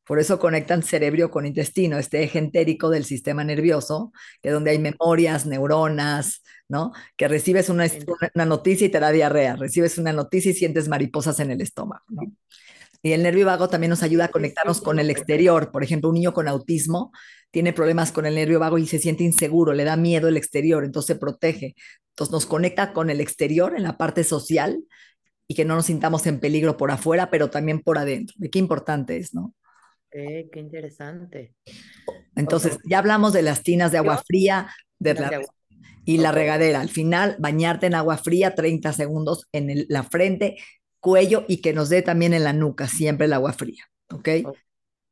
Por 0.07 0.19
eso 0.19 0.39
conectan 0.39 0.83
cerebro 0.83 1.31
con 1.31 1.47
intestino, 1.47 1.99
este 1.99 2.23
eje 2.23 2.39
entérico 2.39 2.91
del 2.91 3.05
sistema 3.05 3.45
nervioso, 3.45 4.13
que 4.43 4.49
es 4.49 4.55
donde 4.55 4.71
hay 4.71 4.79
memorias, 4.79 5.47
neuronas, 5.47 6.43
¿no? 6.69 6.93
Que 7.17 7.29
recibes 7.29 7.69
una, 7.69 7.87
una, 8.35 8.45
noticia 8.45 8.87
y 8.87 8.91
te 8.91 9.01
da 9.01 9.11
diarrea, 9.11 9.57
recibes 9.57 9.99
una 9.99 10.13
noticia 10.13 10.51
y 10.51 10.55
sientes 10.55 10.89
mariposas 10.89 11.41
en 11.41 11.51
el 11.51 11.61
estómago, 11.61 12.05
¿no? 12.09 12.23
Y 13.03 13.13
el 13.13 13.23
nervio 13.23 13.45
vago 13.45 13.69
también 13.69 13.91
nos 13.91 14.03
ayuda 14.03 14.27
a 14.27 14.29
conectarnos 14.29 14.81
con 14.81 14.99
el 14.99 15.11
exterior. 15.11 15.71
Por 15.71 15.85
ejemplo, 15.85 16.09
un 16.09 16.15
niño 16.15 16.33
con 16.33 16.49
autismo 16.49 17.13
tiene 17.51 17.75
problemas 17.75 18.13
con 18.13 18.25
el 18.25 18.35
nervio 18.35 18.59
vago 18.59 18.79
y 18.79 18.87
se 18.87 18.99
siente 18.99 19.25
inseguro, 19.25 19.75
le 19.75 19.85
da 19.85 19.97
miedo 19.97 20.27
el 20.27 20.39
exterior, 20.39 20.85
entonces 20.85 21.09
se 21.09 21.21
protege. 21.21 21.75
Entonces 22.11 22.33
nos 22.33 22.47
conecta 22.47 22.95
con 22.95 23.11
el 23.11 23.21
exterior 23.21 23.75
en 23.77 23.83
la 23.83 23.99
parte 23.99 24.25
social 24.25 24.83
y 25.47 25.55
que 25.55 25.67
no 25.67 25.75
nos 25.75 25.87
sintamos 25.87 26.27
en 26.27 26.41
peligro 26.41 26.79
por 26.79 26.91
afuera, 26.91 27.31
pero 27.31 27.51
también 27.51 27.83
por 27.83 27.99
adentro. 27.99 28.35
De 28.39 28.49
qué 28.49 28.59
importante 28.59 29.19
es, 29.19 29.35
¿no? 29.35 29.55
Eh, 30.17 30.49
qué 30.53 30.61
interesante. 30.61 31.55
Entonces, 32.37 32.75
okay. 32.77 32.91
ya 32.91 32.99
hablamos 33.01 33.33
de 33.33 33.43
las 33.43 33.65
tinas 33.65 33.91
de 33.91 33.99
agua 33.99 34.23
fría 34.25 34.73
de 35.01 35.15
la, 35.15 35.41
y 36.05 36.19
la 36.19 36.31
regadera. 36.31 36.81
Al 36.81 36.89
final, 36.89 37.35
bañarte 37.41 37.87
en 37.87 37.97
agua 37.97 38.17
fría 38.17 38.55
30 38.55 38.93
segundos 38.93 39.49
en 39.51 39.71
el, 39.71 39.87
la 39.89 40.05
frente, 40.05 40.57
cuello 41.01 41.45
y 41.49 41.57
que 41.57 41.73
nos 41.73 41.89
dé 41.89 42.01
también 42.03 42.33
en 42.33 42.45
la 42.45 42.53
nuca, 42.53 42.87
siempre 42.87 43.27
el 43.27 43.33
agua 43.33 43.53
fría. 43.55 43.85
¿Ok? 44.13 44.21
okay. 44.21 44.45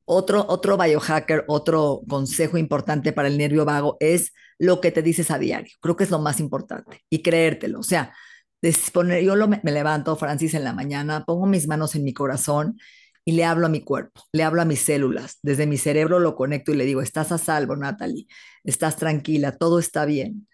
Otro, 0.05 0.47
otro 0.49 0.77
biohacker, 0.77 1.45
otro 1.49 2.03
consejo 2.09 2.57
importante 2.57 3.13
para 3.13 3.27
el 3.27 3.39
nervio 3.39 3.65
vago 3.65 3.97
es 3.99 4.33
lo 4.57 4.81
que 4.81 4.93
te 4.93 5.03
dices 5.03 5.33
a 5.33 5.39
diario. 5.39 5.75
Creo 5.81 5.97
que 5.97 6.05
es 6.05 6.11
lo 6.11 6.21
más 6.21 6.39
importante 6.39 7.03
y 7.11 7.23
creértelo. 7.23 7.81
O 7.81 7.85
sea, 7.85 8.15
disponer, 8.61 9.25
yo 9.25 9.35
lo, 9.35 9.49
me 9.49 9.61
levanto, 9.65 10.15
Francis, 10.15 10.55
en 10.55 10.63
la 10.63 10.73
mañana, 10.73 11.25
pongo 11.25 11.47
mis 11.47 11.67
manos 11.67 11.97
en 11.97 12.05
mi 12.05 12.13
corazón 12.13 12.79
y 13.25 13.33
le 13.33 13.45
hablo 13.45 13.67
a 13.67 13.69
mi 13.69 13.83
cuerpo, 13.83 14.23
le 14.33 14.43
hablo 14.43 14.63
a 14.63 14.65
mis 14.65 14.81
células, 14.81 15.39
desde 15.43 15.67
mi 15.67 15.79
cerebro 15.79 16.19
lo 16.19 16.35
conecto 16.35 16.73
y 16.73 16.77
le 16.77 16.85
digo, 16.85 17.03
estás 17.03 17.33
a 17.33 17.39
salvo, 17.39 17.77
Natalie, 17.77 18.27
estás 18.65 18.97
tranquila, 18.97 19.57
todo 19.57 19.79
está 19.79 20.05
bien, 20.05 20.49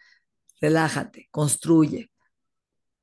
relájate, 0.60 1.28
construye. 1.30 2.10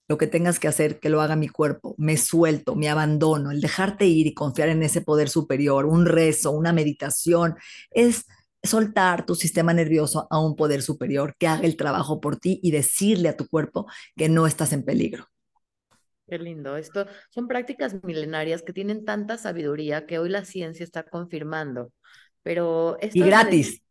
Lo 0.08 0.20
que 0.20 0.28
tengas 0.28 0.60
que 0.60 0.68
hacer, 0.68 1.00
que 1.00 1.10
lo 1.10 1.22
haga 1.22 1.36
mi 1.36 1.50
cuerpo, 1.50 1.96
me 1.98 2.16
suelto, 2.18 2.76
me 2.76 2.90
abandono, 2.90 3.50
el 3.50 3.60
dejarte 3.60 4.06
ir 4.06 4.28
y 4.28 4.36
confiar 4.36 4.70
en 4.70 4.84
ese 4.84 5.02
poder 5.02 5.30
superior, 5.30 5.88
un 5.88 6.06
rezo, 6.06 6.52
una 6.52 6.74
meditación, 6.74 7.56
es 7.90 8.26
soltar 8.62 9.26
tu 9.26 9.36
sistema 9.36 9.74
nervioso 9.74 10.28
a 10.30 10.40
un 10.40 10.56
poder 10.56 10.84
superior 10.84 11.36
que 11.40 11.48
haga 11.48 11.66
el 11.66 11.76
trabajo 11.76 12.22
por 12.22 12.38
ti 12.38 12.60
y 12.62 12.72
decirle 12.72 13.30
a 13.30 13.38
tu 13.38 13.48
cuerpo 13.48 13.88
que 14.16 14.30
no 14.30 14.46
estás 14.48 14.74
en 14.74 14.84
peligro. 14.84 15.28
Qué 16.28 16.40
lindo. 16.40 16.76
Esto 16.76 17.06
son 17.30 17.48
prácticas 17.48 18.04
milenarias 18.04 18.64
que 18.64 18.74
tienen 18.74 19.06
tanta 19.06 19.38
sabiduría 19.38 20.06
que 20.06 20.18
hoy 20.18 20.30
la 20.30 20.44
ciencia 20.44 20.84
está 20.84 21.04
confirmando. 21.04 21.92
Pero 22.42 22.98
y 23.02 23.22
gratis. 23.22 23.82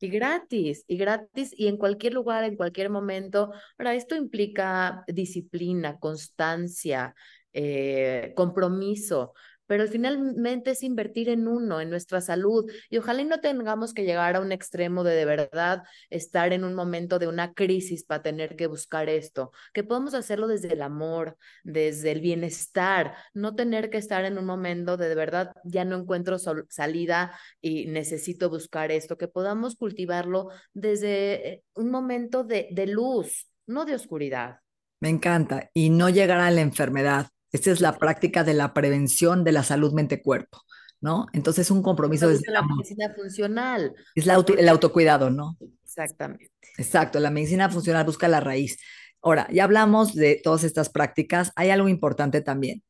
Y 0.00 0.08
gratis, 0.08 0.84
y 0.86 0.96
gratis, 0.98 1.54
y 1.56 1.68
en 1.68 1.78
cualquier 1.78 2.12
lugar, 2.12 2.44
en 2.44 2.56
cualquier 2.56 2.90
momento. 2.90 3.52
Ahora, 3.78 3.94
esto 3.94 4.14
implica 4.14 5.02
disciplina, 5.06 5.98
constancia, 5.98 7.14
eh, 7.52 8.32
compromiso, 8.36 9.32
pero 9.74 9.88
finalmente 9.88 10.70
es 10.70 10.84
invertir 10.84 11.28
en 11.28 11.48
uno, 11.48 11.80
en 11.80 11.90
nuestra 11.90 12.20
salud. 12.20 12.70
Y 12.90 12.98
ojalá 12.98 13.24
no 13.24 13.40
tengamos 13.40 13.92
que 13.92 14.04
llegar 14.04 14.36
a 14.36 14.40
un 14.40 14.52
extremo 14.52 15.02
de 15.02 15.16
de 15.16 15.24
verdad 15.24 15.82
estar 16.10 16.52
en 16.52 16.62
un 16.62 16.74
momento 16.74 17.18
de 17.18 17.26
una 17.26 17.54
crisis 17.54 18.04
para 18.04 18.22
tener 18.22 18.54
que 18.54 18.68
buscar 18.68 19.08
esto, 19.08 19.50
que 19.72 19.82
podamos 19.82 20.14
hacerlo 20.14 20.46
desde 20.46 20.74
el 20.74 20.80
amor, 20.80 21.36
desde 21.64 22.12
el 22.12 22.20
bienestar, 22.20 23.16
no 23.32 23.56
tener 23.56 23.90
que 23.90 23.98
estar 23.98 24.24
en 24.24 24.38
un 24.38 24.44
momento 24.44 24.96
de 24.96 25.08
de 25.08 25.14
verdad 25.16 25.52
ya 25.64 25.84
no 25.84 25.96
encuentro 25.96 26.38
salida 26.38 27.36
y 27.60 27.86
necesito 27.86 28.50
buscar 28.50 28.92
esto, 28.92 29.18
que 29.18 29.26
podamos 29.26 29.74
cultivarlo 29.74 30.50
desde 30.72 31.48
eh, 31.48 31.62
un 31.74 31.90
momento 31.90 32.44
de, 32.44 32.68
de 32.70 32.86
luz, 32.86 33.50
no 33.66 33.84
de 33.84 33.96
oscuridad. 33.96 34.60
Me 35.00 35.08
encanta. 35.08 35.68
Y 35.74 35.90
no 35.90 36.10
llegar 36.10 36.38
a 36.38 36.52
la 36.52 36.60
enfermedad 36.60 37.26
esta 37.54 37.70
es 37.70 37.80
la 37.80 37.98
práctica 37.98 38.42
de 38.42 38.52
la 38.52 38.74
prevención 38.74 39.44
de 39.44 39.52
la 39.52 39.62
salud 39.62 39.92
mente-cuerpo, 39.92 40.62
¿no? 41.00 41.26
Entonces, 41.32 41.70
un 41.70 41.82
compromiso 41.84 42.26
desde 42.26 42.50
la 42.50 42.62
medicina 42.62 43.14
funcional. 43.14 43.94
Es 44.16 44.26
la 44.26 44.34
auto, 44.34 44.58
el 44.58 44.68
autocuidado, 44.68 45.30
¿no? 45.30 45.56
Exactamente. 45.84 46.50
Exacto, 46.76 47.20
la 47.20 47.30
medicina 47.30 47.70
funcional 47.70 48.04
busca 48.04 48.26
la 48.26 48.40
raíz. 48.40 48.76
Ahora, 49.22 49.46
ya 49.52 49.62
hablamos 49.62 50.16
de 50.16 50.40
todas 50.42 50.64
estas 50.64 50.88
prácticas, 50.88 51.52
hay 51.54 51.70
algo 51.70 51.88
importante 51.88 52.40
también, 52.40 52.82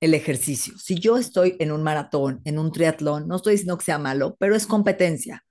el 0.00 0.14
ejercicio. 0.14 0.76
Si 0.78 0.98
yo 0.98 1.16
estoy 1.16 1.54
en 1.60 1.70
un 1.70 1.84
maratón, 1.84 2.40
en 2.44 2.58
un 2.58 2.72
triatlón, 2.72 3.28
no 3.28 3.36
estoy 3.36 3.52
diciendo 3.52 3.78
que 3.78 3.84
sea 3.84 3.98
malo, 3.98 4.36
pero 4.40 4.56
es 4.56 4.66
competencia. 4.66 5.44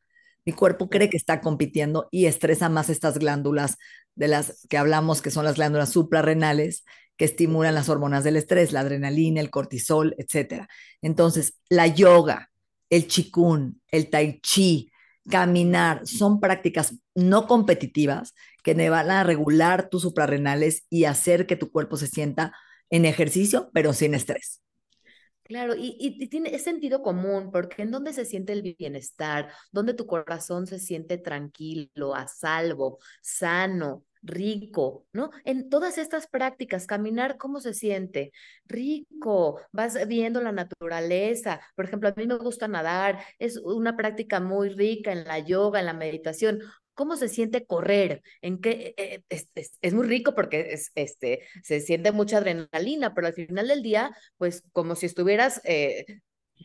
Mi 0.44 0.52
cuerpo 0.52 0.90
cree 0.90 1.10
que 1.10 1.16
está 1.16 1.40
compitiendo 1.40 2.10
y 2.12 2.26
estresa 2.26 2.68
más 2.68 2.90
estas 2.90 3.18
glándulas 3.18 3.78
de 4.16 4.28
las 4.28 4.68
que 4.68 4.78
hablamos, 4.78 5.22
que 5.22 5.32
son 5.32 5.46
las 5.46 5.56
glándulas 5.56 5.90
suprarrenales, 5.90 6.84
que 7.18 7.26
estimulan 7.26 7.76
las 7.76 7.90
hormonas 7.90 8.24
del 8.24 8.38
estrés, 8.38 8.72
la 8.72 8.82
adrenalina, 8.82 9.42
el 9.42 9.50
cortisol, 9.50 10.16
etc. 10.18 10.68
Entonces, 11.02 11.60
la 11.70 11.88
yoga, 11.88 12.52
el 12.90 13.08
chikun, 13.08 13.82
el 13.88 14.10
tai 14.10 14.40
chi, 14.42 14.92
caminar, 15.30 16.08
son 16.08 16.40
prácticas 16.40 16.96
no 17.16 17.48
competitivas 17.48 18.34
que 18.64 18.76
me 18.76 18.90
van 18.90 19.12
a 19.12 19.24
regular 19.24 19.90
tus 19.90 20.04
suprarrenales 20.04 20.86
y 20.90 21.06
hacer 21.06 21.48
que 21.48 21.56
tu 21.56 21.72
cuerpo 21.72 21.98
se 21.98 22.08
sienta 22.08 22.54
en 22.90 23.06
ejercicio, 23.06 23.70
pero 23.74 23.94
sin 23.94 24.14
estrés. 24.14 24.62
Claro, 25.48 25.76
y, 25.78 26.28
tiene 26.28 26.54
es 26.54 26.64
sentido 26.64 27.02
común, 27.02 27.52
porque 27.52 27.84
en 27.84 27.92
donde 27.92 28.12
se 28.12 28.26
siente 28.26 28.52
el 28.52 28.76
bienestar, 28.78 29.50
donde 29.72 29.94
tu 29.94 30.06
corazón 30.06 30.68
se 30.68 30.78
siente 30.78 31.18
tranquilo, 31.18 32.16
a 32.16 32.28
salvo, 32.28 33.00
sano, 33.22 34.04
rico, 34.22 35.06
¿no? 35.14 35.32
En 35.46 35.70
todas 35.70 35.98
estas 35.98 36.28
prácticas, 36.28 36.88
caminar, 36.88 37.38
¿cómo 37.38 37.60
se 37.60 37.74
siente? 37.74 38.32
Rico, 38.66 39.60
vas 39.72 40.08
viendo 40.08 40.42
la 40.42 40.52
naturaleza. 40.52 41.62
Por 41.76 41.86
ejemplo, 41.86 42.10
a 42.10 42.14
mí 42.16 42.28
me 42.28 42.38
gusta 42.38 42.68
nadar, 42.68 43.20
es 43.40 43.58
una 43.58 43.96
práctica 43.98 44.40
muy 44.40 44.70
rica 44.70 45.12
en 45.12 45.26
la 45.26 45.40
yoga, 45.40 45.80
en 45.80 45.86
la 45.86 45.94
meditación. 45.94 46.62
¿Cómo 46.94 47.16
se 47.16 47.28
siente 47.28 47.66
correr? 47.66 48.24
¿En 48.42 48.60
qué? 48.60 48.96
Es, 49.30 49.48
es, 49.54 49.78
es, 49.82 49.94
muy 49.94 50.08
rico 50.08 50.34
porque 50.34 50.74
es, 50.74 50.92
este, 50.96 51.42
se 51.64 51.80
siente 51.80 52.12
mucha 52.12 52.38
adrenalina, 52.40 53.14
pero 53.14 53.28
al 53.28 53.34
final 53.34 53.68
del 53.68 53.84
día, 53.84 54.16
pues 54.38 54.64
como 54.72 54.96
si 54.96 55.06
estuvieras, 55.06 55.62
eh, 55.64 56.06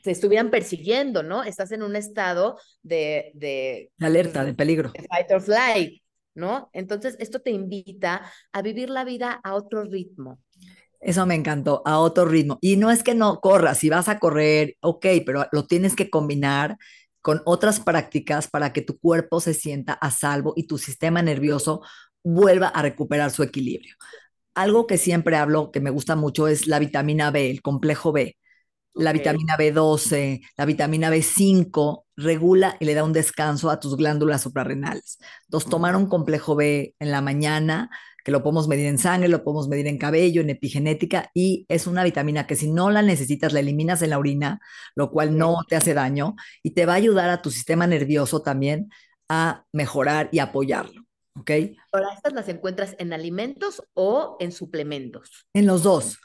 te 0.02 0.10
estuvieran 0.10 0.50
persiguiendo, 0.50 1.22
¿no? 1.22 1.44
Estás 1.44 1.72
en 1.72 1.82
un 1.82 1.96
estado 1.96 2.58
de... 2.82 3.30
de 3.34 3.90
alerta, 4.00 4.44
de 4.44 4.54
peligro. 4.54 4.90
De 4.92 5.06
fight 5.06 5.30
or 5.30 5.42
flight, 5.42 6.02
¿no? 6.34 6.70
Entonces, 6.72 7.16
esto 7.18 7.40
te 7.40 7.50
invita 7.50 8.22
a 8.52 8.62
vivir 8.62 8.90
la 8.90 9.04
vida 9.04 9.40
a 9.42 9.54
otro 9.54 9.84
ritmo. 9.84 10.38
Eso 11.00 11.26
me 11.26 11.34
encantó, 11.34 11.82
a 11.84 11.98
otro 11.98 12.24
ritmo. 12.24 12.58
Y 12.60 12.76
no 12.76 12.90
es 12.90 13.02
que 13.02 13.14
no 13.14 13.40
corras, 13.40 13.78
si 13.78 13.88
vas 13.88 14.08
a 14.08 14.20
correr, 14.20 14.76
ok, 14.80 15.06
pero 15.26 15.46
lo 15.50 15.66
tienes 15.66 15.96
que 15.96 16.10
combinar 16.10 16.76
con 17.20 17.42
otras 17.44 17.80
prácticas 17.80 18.48
para 18.48 18.72
que 18.72 18.82
tu 18.82 18.98
cuerpo 18.98 19.40
se 19.40 19.54
sienta 19.54 19.94
a 19.94 20.10
salvo 20.10 20.52
y 20.56 20.66
tu 20.66 20.78
sistema 20.78 21.22
nervioso 21.22 21.82
vuelva 22.22 22.68
a 22.68 22.82
recuperar 22.82 23.30
su 23.30 23.42
equilibrio. 23.42 23.96
Algo 24.54 24.86
que 24.86 24.98
siempre 24.98 25.36
hablo, 25.36 25.70
que 25.72 25.80
me 25.80 25.90
gusta 25.90 26.14
mucho, 26.14 26.46
es 26.46 26.66
la 26.66 26.78
vitamina 26.78 27.30
B, 27.30 27.50
el 27.50 27.62
complejo 27.62 28.12
B. 28.12 28.36
La 28.94 29.12
vitamina 29.12 29.56
B12, 29.56 30.42
la 30.56 30.64
vitamina 30.64 31.10
B5 31.10 32.04
regula 32.16 32.76
y 32.78 32.84
le 32.84 32.94
da 32.94 33.04
un 33.04 33.12
descanso 33.12 33.70
a 33.70 33.80
tus 33.80 33.96
glándulas 33.96 34.42
suprarrenales. 34.42 35.18
Entonces, 35.44 35.70
tomar 35.70 35.96
un 35.96 36.06
complejo 36.06 36.54
B 36.54 36.94
en 36.98 37.10
la 37.10 37.22
mañana, 37.22 37.90
que 38.24 38.30
lo 38.30 38.42
podemos 38.42 38.68
medir 38.68 38.86
en 38.86 38.98
sangre, 38.98 39.28
lo 39.28 39.42
podemos 39.42 39.68
medir 39.68 39.86
en 39.86 39.98
cabello, 39.98 40.42
en 40.42 40.50
epigenética, 40.50 41.30
y 41.34 41.66
es 41.68 41.86
una 41.86 42.04
vitamina 42.04 42.46
que 42.46 42.56
si 42.56 42.70
no 42.70 42.90
la 42.90 43.02
necesitas, 43.02 43.52
la 43.52 43.60
eliminas 43.60 44.02
en 44.02 44.10
la 44.10 44.18
orina, 44.18 44.60
lo 44.94 45.10
cual 45.10 45.36
no 45.36 45.58
te 45.68 45.76
hace 45.76 45.94
daño, 45.94 46.36
y 46.62 46.72
te 46.72 46.86
va 46.86 46.92
a 46.92 46.96
ayudar 46.96 47.30
a 47.30 47.42
tu 47.42 47.50
sistema 47.50 47.86
nervioso 47.86 48.42
también 48.42 48.90
a 49.28 49.64
mejorar 49.72 50.28
y 50.32 50.38
apoyarlo. 50.38 51.02
¿Ok? 51.34 51.50
Ahora, 51.92 52.12
¿estas 52.14 52.34
las 52.34 52.48
encuentras 52.48 52.94
en 52.98 53.12
alimentos 53.14 53.82
o 53.94 54.36
en 54.38 54.52
suplementos? 54.52 55.46
En 55.54 55.66
los 55.66 55.82
dos. 55.82 56.18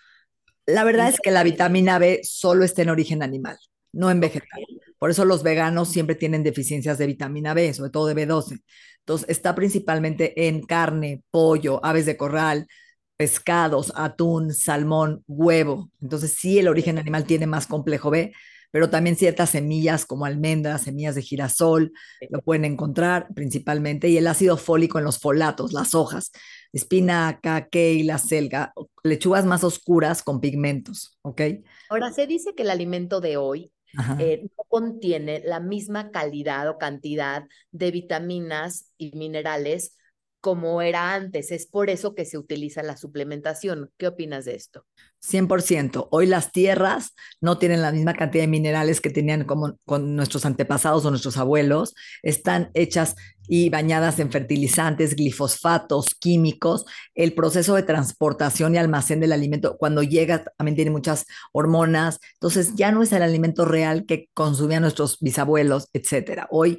La 0.68 0.84
verdad 0.84 1.08
es 1.08 1.20
que 1.22 1.32
la 1.32 1.44
vitamina 1.44 1.98
B 1.98 2.20
solo 2.24 2.66
está 2.66 2.82
en 2.82 2.90
origen 2.90 3.24
animal, 3.24 3.58
no 3.94 4.12
en 4.12 4.20
vegetal. 4.20 4.64
Por 5.00 5.10
eso 5.10 5.24
los 5.26 5.42
veganos 5.42 5.90
siempre 5.90 6.16
tienen 6.16 6.44
deficiencias 6.44 6.98
de 6.98 7.08
vitamina 7.08 7.54
B, 7.54 7.74
sobre 7.74 7.90
todo 7.90 8.08
de 8.08 8.16
B12. 8.16 8.62
Entonces, 9.00 9.30
está 9.30 9.56
principalmente 9.56 10.48
en 10.48 10.62
carne, 10.62 11.24
pollo, 11.32 11.84
aves 11.86 12.06
de 12.06 12.18
corral, 12.18 12.68
pescados, 13.16 13.94
atún, 13.96 14.54
salmón, 14.54 15.24
huevo. 15.28 15.90
Entonces 16.02 16.36
sí, 16.38 16.60
el 16.60 16.68
origen 16.68 16.98
animal 16.98 17.26
tiene 17.26 17.48
más 17.48 17.66
complejo 17.66 18.10
B, 18.10 18.34
pero 18.72 18.90
también 18.90 19.16
ciertas 19.16 19.52
semillas 19.52 20.06
como 20.06 20.26
almendras, 20.26 20.84
semillas 20.84 21.16
de 21.16 21.22
girasol, 21.22 21.92
lo 22.30 22.42
pueden 22.42 22.66
encontrar 22.66 23.28
principalmente, 23.34 24.10
y 24.10 24.18
el 24.18 24.28
ácido 24.28 24.58
fólico 24.58 24.98
en 24.98 25.06
los 25.06 25.20
folatos, 25.20 25.74
las 25.74 25.96
hojas, 25.96 26.32
espinaca, 26.74 27.68
la 27.72 28.18
selga, 28.18 28.74
lechugas 29.04 29.46
más 29.46 29.64
oscuras 29.64 30.24
con 30.24 30.40
pigmentos, 30.40 31.18
¿ok? 31.22 31.42
Ahora, 31.90 32.12
se 32.12 32.28
dice 32.28 32.54
que 32.56 32.64
el 32.64 32.70
alimento 32.70 33.22
de 33.22 33.38
hoy 33.38 33.72
eh, 34.20 34.44
no 34.44 34.64
contiene 34.68 35.42
la 35.46 35.60
misma 35.60 36.12
calidad 36.12 36.70
o 36.70 36.78
cantidad 36.78 37.44
de 37.72 37.92
vitaminas 37.92 38.92
y 38.98 39.16
minerales 39.18 39.96
como 40.42 40.82
era 40.82 41.14
antes. 41.14 41.52
Es 41.52 41.66
por 41.66 41.90
eso 41.90 42.16
que 42.16 42.26
se 42.26 42.38
utiliza 42.38 42.84
la 42.84 42.98
suplementación. 42.98 43.92
¿Qué 43.98 44.08
opinas 44.08 44.46
de 44.46 44.56
esto? 44.56 44.86
100%. 45.22 46.08
Hoy 46.12 46.28
las 46.28 46.52
tierras 46.52 47.14
no 47.42 47.58
tienen 47.58 47.82
la 47.82 47.92
misma 47.92 48.14
cantidad 48.14 48.44
de 48.44 48.48
minerales 48.48 49.02
que 49.02 49.10
tenían 49.10 49.46
como 49.46 49.78
con 49.86 50.16
nuestros 50.16 50.46
antepasados 50.46 51.06
o 51.06 51.10
nuestros 51.10 51.38
abuelos. 51.38 51.96
Están 52.22 52.70
hechas 52.74 53.16
y 53.48 53.70
bañadas 53.70 54.20
en 54.20 54.32
fertilizantes, 54.32 55.16
glifosfatos, 55.16 56.16
químicos. 56.20 56.86
El 57.16 57.34
proceso 57.34 57.76
de 57.76 57.84
transportación 57.84 58.76
y 58.76 58.78
almacén 58.78 59.20
del 59.20 59.32
alimento, 59.32 59.78
cuando 59.78 60.04
llega, 60.04 60.44
también 60.58 60.76
tiene 60.76 60.92
muchas 60.92 61.26
hormonas. 61.52 62.20
Entonces, 62.34 62.76
ya 62.76 62.92
no 62.92 63.02
es 63.04 63.12
el 63.12 63.24
alimento 63.24 63.66
real 63.66 64.06
que 64.06 64.30
consumían 64.34 64.82
nuestros 64.84 65.18
bisabuelos, 65.20 65.90
etcétera. 65.94 66.48
Hoy 66.52 66.78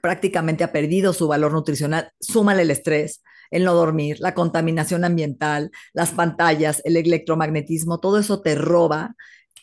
prácticamente 0.00 0.64
ha 0.64 0.72
perdido 0.72 1.12
su 1.12 1.28
valor 1.28 1.52
nutricional. 1.52 2.10
Súmale 2.20 2.62
el 2.62 2.70
estrés, 2.70 3.22
el 3.50 3.64
no 3.64 3.74
dormir, 3.74 4.18
la 4.20 4.34
contaminación 4.34 5.04
ambiental, 5.04 5.70
las 5.92 6.10
pantallas, 6.10 6.80
el 6.84 6.96
electromagnetismo, 6.96 8.00
todo 8.00 8.18
eso 8.18 8.40
te 8.42 8.54
roba 8.54 9.14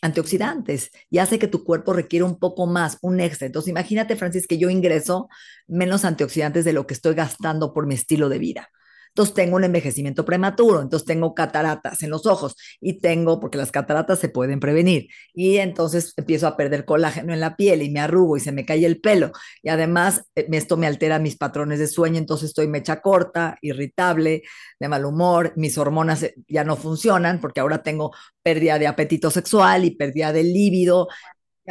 antioxidantes 0.01 0.91
y 1.09 1.17
hace 1.17 1.39
que 1.39 1.48
tu 1.48 1.63
cuerpo 1.63 1.93
requiera 1.93 2.25
un 2.25 2.39
poco 2.39 2.67
más, 2.67 2.98
un 3.01 3.19
extra. 3.19 3.48
Entonces, 3.48 3.69
imagínate, 3.69 4.15
Francis, 4.15 4.48
que 4.48 4.57
yo 4.57 4.69
ingreso 4.69 5.27
menos 5.67 6.05
antioxidantes 6.05 6.65
de 6.65 6.74
lo 6.74 6.88
que 6.88 6.93
estoy 6.93 7.15
gastando 7.15 7.74
por 7.74 7.86
mi 7.86 7.95
estilo 7.95 8.29
de 8.29 8.39
vida. 8.39 8.69
Entonces 9.10 9.36
tengo 9.36 9.56
un 9.58 9.63
envejecimiento 9.63 10.25
prematuro, 10.25 10.82
entonces 10.82 11.06
tengo 11.06 11.34
cataratas 11.34 12.01
en 12.04 12.10
los 12.10 12.25
ojos 12.25 12.56
y 12.80 13.00
tengo, 13.00 13.39
porque 13.39 13.58
las 13.58 13.72
cataratas 13.72 14.20
se 14.20 14.30
pueden 14.30 14.60
prevenir, 14.60 15.08
y 15.34 15.58
entonces 15.58 16.13
empiezo 16.16 16.48
a 16.48 16.56
perder 16.56 16.86
colágeno 16.86 17.34
en 17.34 17.39
la 17.39 17.56
piel 17.56 17.82
y 17.82 17.89
me 17.89 18.00
arrugo 18.00 18.38
y 18.38 18.39
se 18.39 18.51
me 18.51 18.66
cae 18.66 18.86
el 18.86 19.01
pelo. 19.01 19.32
Y 19.62 19.70
además 19.70 20.24
eh, 20.36 20.48
esto 20.51 20.78
me 20.78 20.88
altera 20.88 21.20
mis 21.20 21.38
patrones 21.38 21.80
de 21.80 21.88
sueño, 21.88 22.18
entonces 22.18 22.50
estoy 22.50 22.68
mecha 22.68 23.01
corta, 23.01 23.58
irritable, 23.62 24.44
de 24.80 24.88
mal 24.88 25.06
humor, 25.06 25.54
mis 25.56 25.78
hormonas 25.78 26.24
eh, 26.24 26.36
ya 26.48 26.63
no 26.63 26.75
funcionan 26.75 27.39
porque 27.39 27.60
ahora 27.60 27.84
tengo 27.84 28.13
pérdida 28.42 28.80
de 28.80 28.88
apetito 28.88 29.32
sexual 29.32 29.86
y 29.86 29.92
pérdida 29.92 30.32
de 30.34 30.44
líbido. 30.44 31.08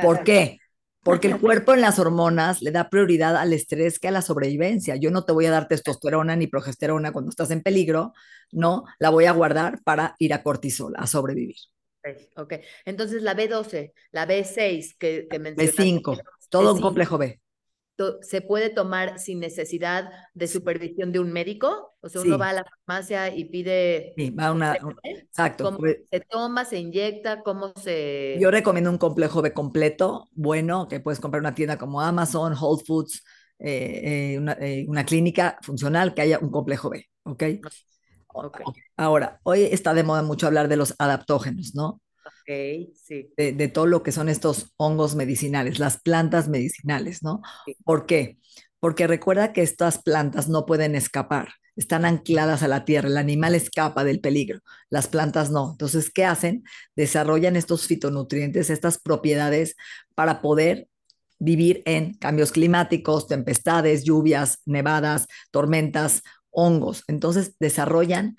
¿Por 0.03 0.23
qué? 0.23 0.59
Porque 1.09 1.29
el 1.29 1.41
cuerpo 1.41 1.73
en 1.73 1.81
las 1.81 1.99
hormonas 1.99 2.61
le 2.61 2.71
da 2.71 2.91
prioridad 2.91 3.37
al 3.37 3.53
estrés 3.53 3.99
que 3.99 4.09
a 4.09 4.11
la 4.11 4.23
sobrevivencia. 4.23 4.97
Yo 4.97 5.11
no 5.11 5.25
te 5.25 5.33
voy 5.33 5.47
a 5.47 5.51
dar 5.51 5.67
testosterona 5.67 6.37
ni 6.37 6.47
progesterona 6.47 7.13
cuando 7.13 7.31
estás 7.31 7.51
en 7.51 7.63
peligro, 7.63 8.13
no, 8.53 8.85
la 8.99 9.11
voy 9.11 9.25
a 9.25 9.33
guardar 9.33 9.83
para 9.85 10.15
ir 10.19 10.35
a 10.35 10.43
cortisol, 10.43 10.95
a 10.97 11.07
sobrevivir. 11.07 11.57
Ok, 12.37 12.55
entonces 12.85 13.23
la 13.23 13.35
B12, 13.35 13.93
la 14.13 14.27
B6 14.27 14.97
que, 14.99 15.27
que 15.31 15.39
mencionaste. 15.39 15.83
B5, 15.83 16.23
todo 16.49 16.75
un 16.75 16.81
complejo 16.81 17.19
B 17.19 17.41
se 18.23 18.41
puede 18.41 18.71
tomar 18.71 19.19
sin 19.19 19.41
necesidad 19.41 20.11
de 20.35 20.47
supervisión 20.47 21.13
de 21.13 21.21
un 21.21 21.33
médico? 21.33 21.95
O 22.01 22.09
sea, 22.09 22.21
uno 22.21 22.39
va 22.39 22.51
a 22.51 22.53
la 22.53 22.65
farmacia 22.65 23.35
y 23.35 23.47
pide... 23.47 24.15
Sí, 24.17 24.31
va 24.31 24.47
a 24.47 24.53
una... 24.53 24.79
exacto. 25.03 25.65
¿Cómo 25.65 25.79
se 26.11 26.21
toma, 26.21 26.65
se 26.65 26.79
inyecta? 26.79 27.43
¿Cómo 27.43 27.73
se...? 27.77 28.37
Yo 28.41 28.51
recomiendo 28.51 28.91
un 28.91 28.99
complejo 28.99 29.43
B 29.43 29.53
completo, 29.53 30.29
bueno, 30.33 30.89
que 30.89 31.01
puedes 31.01 31.21
comprar 31.21 31.41
una 31.41 31.55
tienda 31.55 31.79
como 31.79 32.01
Amazon, 32.01 32.55
Whole 32.59 32.83
Foods, 32.87 33.25
eh, 33.59 34.35
eh, 34.35 34.39
una, 34.39 34.53
eh, 34.61 34.85
una, 34.89 35.05
clínica 35.05 35.59
funcional 35.63 36.15
que 36.15 36.23
haya 36.23 36.39
un 36.39 36.51
complejo 36.51 36.91
B, 36.91 37.05
¿ok? 37.25 37.43
okay. 38.29 38.65
Ahora, 38.97 39.41
hoy 39.43 39.63
está 39.63 39.95
de 39.95 40.05
moda 40.05 40.23
mucho 40.23 40.47
hablar 40.47 40.69
de 40.69 40.77
los 40.77 40.95
adaptógenos, 40.99 41.75
¿no? 41.75 42.01
Sí. 42.95 43.33
De, 43.37 43.69
todo 43.69 43.87
lo 43.87 44.03
que 44.03 44.13
son 44.13 44.29
estos 44.29 44.73
hongos 44.77 45.15
medicinales, 45.15 45.79
las 45.79 46.01
plantas 46.01 46.49
medicinales, 46.49 47.23
¿no? 47.23 47.43
¿Por 47.85 48.07
qué? 48.07 48.39
Porque 48.81 49.07
recuerda 49.07 49.53
que 49.53 49.63
estas 49.63 50.03
plantas 50.03 50.49
no 50.49 50.65
pueden 50.65 50.95
escapar, 50.95 51.49
están 51.77 52.05
ancladas 52.05 52.63
a 52.63 52.69
la 52.69 52.85
tierra, 52.85 53.09
el 53.09 53.19
animal 53.19 53.55
escapa 53.55 54.03
del 54.05 54.21
peligro, 54.21 54.61
las 54.89 55.09
plantas 55.09 55.51
no. 55.51 55.73
Entonces, 55.73 56.11
¿qué 56.11 56.25
hacen? 56.25 56.65
Desarrollan 56.97 57.57
estos 57.57 57.87
fitonutrientes, 57.87 58.71
estas 58.71 58.99
propiedades 58.99 59.77
para 60.15 60.41
poder 60.41 60.89
vivir 61.39 61.83
en 61.85 62.15
cambios 62.15 62.51
climáticos, 62.51 63.29
tempestades, 63.29 64.05
lluvias, 64.05 64.59
nevadas, 64.65 65.27
tormentas, 65.51 66.23
hongos. 66.51 67.05
Entonces, 67.07 67.55
desarrollan 67.61 68.37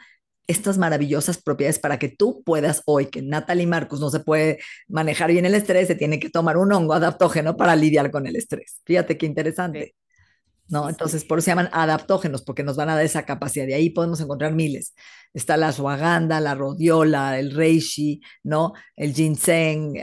estas 0.49 0.79
maravillosas 0.79 1.41
propiedades 1.41 1.77
para 1.77 1.99
que 1.99 2.09
tú 2.09 2.41
puedas 2.43 2.81
hoy, 2.87 3.05
que 3.05 3.21
Natalie 3.21 3.67
Marcus 3.67 3.99
no 3.99 4.09
se 4.09 4.19
puede 4.19 4.59
manejar 4.87 5.31
bien 5.31 5.45
el 5.45 5.53
estrés, 5.53 5.87
se 5.87 5.93
tiene 5.93 6.19
que 6.19 6.31
tomar 6.31 6.57
un 6.57 6.73
hongo 6.73 6.93
adaptógeno 6.93 7.55
para 7.55 7.75
lidiar 7.75 8.09
con 8.09 8.25
el 8.25 8.35
estrés. 8.35 8.81
Fíjate 8.83 9.15
qué 9.15 9.27
interesante. 9.27 9.95
¿no? 10.67 10.89
Entonces, 10.89 11.23
por 11.23 11.37
eso 11.37 11.45
se 11.45 11.51
llaman 11.51 11.69
adaptógenos, 11.71 12.41
porque 12.41 12.63
nos 12.63 12.75
van 12.77 12.89
a 12.89 12.95
dar 12.95 13.05
esa 13.05 13.25
capacidad. 13.25 13.67
De 13.67 13.75
ahí 13.75 13.91
podemos 13.91 14.21
encontrar 14.21 14.53
miles. 14.53 14.95
Está 15.33 15.55
la 15.55 15.67
ashwagandha, 15.67 16.39
la 16.39 16.55
rodiola, 16.55 17.39
el 17.39 17.51
reishi, 17.53 18.21
¿no? 18.43 18.73
El 18.95 19.13
ginseng. 19.13 19.93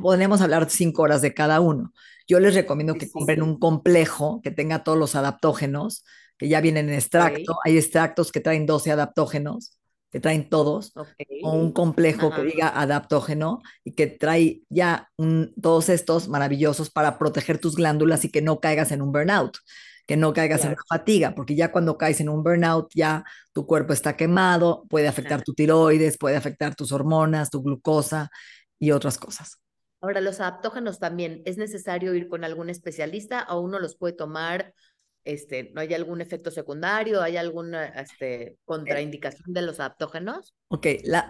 Podemos 0.00 0.40
hablar 0.40 0.68
cinco 0.68 1.02
horas 1.02 1.22
de 1.22 1.32
cada 1.34 1.60
uno. 1.60 1.92
Yo 2.26 2.40
les 2.40 2.54
recomiendo 2.54 2.94
que 2.94 3.10
compren 3.10 3.42
un 3.42 3.58
complejo 3.58 4.40
que 4.42 4.50
tenga 4.50 4.82
todos 4.82 4.98
los 4.98 5.14
adaptógenos, 5.14 6.04
que 6.38 6.48
ya 6.48 6.60
vienen 6.60 6.88
en 6.88 6.94
extracto. 6.94 7.58
Hay 7.64 7.76
extractos 7.76 8.32
que 8.32 8.40
traen 8.40 8.66
12 8.66 8.92
adaptógenos 8.92 9.78
que 10.12 10.20
traen 10.20 10.50
todos, 10.50 10.92
o 11.42 11.52
un 11.52 11.72
complejo 11.72 12.30
que 12.30 12.42
diga 12.42 12.68
adaptógeno 12.68 13.62
y 13.82 13.92
que 13.92 14.06
trae 14.06 14.62
ya 14.68 15.10
todos 15.60 15.88
estos 15.88 16.28
maravillosos 16.28 16.90
para 16.90 17.18
proteger 17.18 17.58
tus 17.58 17.74
glándulas 17.76 18.24
y 18.26 18.30
que 18.30 18.42
no 18.42 18.60
caigas 18.60 18.92
en 18.92 19.00
un 19.00 19.10
burnout, 19.10 19.56
que 20.06 20.18
no 20.18 20.34
caigas 20.34 20.64
en 20.64 20.72
una 20.72 20.82
fatiga, 20.86 21.34
porque 21.34 21.56
ya 21.56 21.72
cuando 21.72 21.96
caes 21.96 22.20
en 22.20 22.28
un 22.28 22.42
burnout 22.42 22.90
ya 22.94 23.24
tu 23.54 23.66
cuerpo 23.66 23.94
está 23.94 24.14
quemado, 24.14 24.84
puede 24.90 25.08
afectar 25.08 25.42
tu 25.42 25.54
tiroides, 25.54 26.18
puede 26.18 26.36
afectar 26.36 26.74
tus 26.74 26.92
hormonas, 26.92 27.48
tu 27.48 27.62
glucosa 27.62 28.30
y 28.78 28.90
otras 28.90 29.16
cosas. 29.16 29.62
Ahora, 30.02 30.20
los 30.20 30.40
adaptógenos 30.40 30.98
también, 30.98 31.42
¿es 31.46 31.56
necesario 31.56 32.12
ir 32.14 32.28
con 32.28 32.44
algún 32.44 32.68
especialista 32.68 33.46
o 33.48 33.60
uno 33.60 33.78
los 33.78 33.96
puede 33.96 34.14
tomar 34.14 34.74
este, 35.24 35.70
¿no 35.74 35.80
hay 35.80 35.94
algún 35.94 36.20
efecto 36.20 36.50
secundario? 36.50 37.22
¿Hay 37.22 37.36
alguna 37.36 37.86
este, 37.86 38.56
contraindicación 38.64 39.52
de 39.52 39.62
los 39.62 39.78
adaptógenos? 39.78 40.54
Ok, 40.68 40.86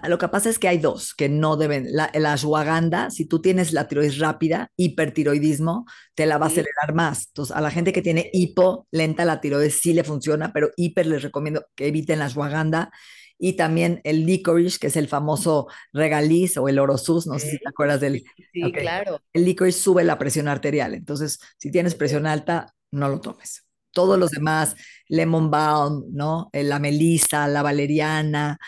lo 0.09 0.19
que 0.19 0.29
pasa 0.29 0.49
es 0.49 0.59
que 0.59 0.69
hay 0.69 0.79
dos 0.79 1.15
que 1.15 1.29
no 1.29 1.57
deben. 1.57 1.87
La, 1.91 2.11
la 2.15 2.33
ashwagandha, 2.33 3.11
si 3.11 3.27
tú 3.27 3.43
tienes 3.43 3.73
la 3.73 3.89
tiroides 3.89 4.19
rápida, 4.19 4.71
hipertiroidismo, 4.77 5.85
te 6.15 6.27
la 6.27 6.39
va 6.39 6.47
a 6.47 6.49
acelerar 6.49 6.95
más. 6.95 7.27
Entonces, 7.29 7.55
a 7.55 7.61
la 7.61 7.71
gente 7.71 7.93
que 7.93 8.03
tiene 8.03 8.31
hipo, 8.33 8.87
lenta 8.91 9.25
la 9.25 9.41
tiroides 9.41 9.81
sí 9.81 9.93
le 9.93 10.05
funciona, 10.05 10.53
pero 10.53 10.71
hiper 10.77 11.07
les 11.07 11.23
recomiendo 11.23 11.65
que 11.75 11.89
eviten 11.89 12.19
la 12.19 12.27
ashwagandha. 12.27 12.91
Y 13.39 13.55
también 13.55 14.01
el 14.05 14.25
licorice, 14.25 14.79
que 14.79 14.87
es 14.87 14.97
el 14.97 15.09
famoso 15.09 15.67
regaliz 15.93 16.57
o 16.57 16.69
el 16.69 16.79
orosus, 16.79 17.27
no 17.27 17.41
sé 17.41 17.51
si 17.51 17.59
te 17.59 17.69
acuerdas 17.69 18.01
del. 18.01 18.23
Sí, 18.53 18.73
claro. 18.73 19.21
El 19.33 19.45
licorice 19.45 19.81
sube 19.81 20.05
la 20.05 20.17
presión 20.17 20.47
arterial. 20.47 20.95
Entonces, 20.95 21.41
si 21.59 21.73
tienes 21.73 21.97
presión 21.97 22.27
alta, 22.27 22.73
no 22.93 23.09
lo 23.09 23.21
tomes 23.21 23.65
todos 23.93 24.19
los 24.19 24.31
demás, 24.31 24.77
lemon 25.09 25.51
balm, 25.51 26.05
¿no? 26.13 26.51
Eh, 26.53 26.65
la 26.65 26.79
melisa, 26.79 27.47
la 27.49 27.63
valeriana, 27.63 28.59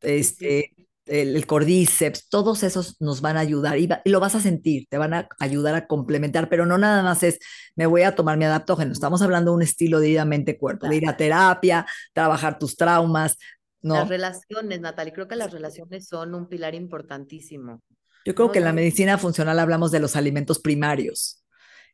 este, 0.00 0.72
el, 1.06 1.46
cordyceps, 1.46 2.28
todos 2.28 2.62
esos 2.62 3.00
nos 3.00 3.20
van 3.20 3.36
a 3.36 3.40
ayudar 3.40 3.78
y, 3.78 3.88
lo 4.04 4.20
vas 4.20 4.34
a 4.34 4.40
sentir, 4.40 4.86
te 4.88 4.98
van 4.98 5.14
a 5.14 5.28
ayudar 5.38 5.74
a 5.74 5.86
complementar, 5.86 6.48
pero 6.48 6.66
no 6.66 6.78
nada 6.78 7.02
más 7.02 7.22
es, 7.22 7.38
me 7.76 7.86
voy 7.86 8.02
a 8.02 8.14
tomar 8.14 8.38
mi 8.38 8.44
adaptógeno, 8.44 8.92
estamos 8.92 9.22
hablando 9.22 9.50
de 9.50 9.56
un 9.56 9.62
estilo 9.62 10.00
de 10.00 10.08
vida 10.08 10.24
mente-cuerpo, 10.24 10.88
de 10.88 10.96
ir 10.96 11.08
a 11.08 11.16
terapia, 11.16 11.86
trabajar 12.12 12.58
tus 12.58 12.76
traumas, 12.76 13.38
¿no? 13.80 13.94
Las 13.94 14.08
relaciones, 14.08 14.80
Natalie, 14.80 15.12
creo 15.12 15.28
que 15.28 15.36
las 15.36 15.52
relaciones 15.52 16.06
son 16.06 16.34
un 16.34 16.48
pilar 16.48 16.74
importantísimo. 16.74 17.82
Yo 18.24 18.34
creo 18.36 18.52
que 18.52 18.58
en 18.58 18.64
la 18.64 18.72
medicina 18.72 19.18
funcional 19.18 19.58
hablamos 19.58 19.90
de 19.90 19.98
los 19.98 20.14
alimentos 20.14 20.60
primarios. 20.60 21.41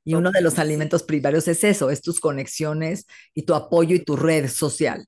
Y 0.05 0.15
uno 0.15 0.31
de 0.31 0.41
los 0.41 0.59
alimentos 0.59 1.03
primarios 1.03 1.49
es 1.49 1.65
eso, 1.65 1.91
es 1.91 2.01
tus 2.01 2.21
conexiones 2.21 3.07
y 3.35 3.43
tu 3.43 3.55
apoyo 3.55 3.95
y 3.95 4.05
tu 4.05 4.17
red 4.17 4.49
social. 4.49 5.07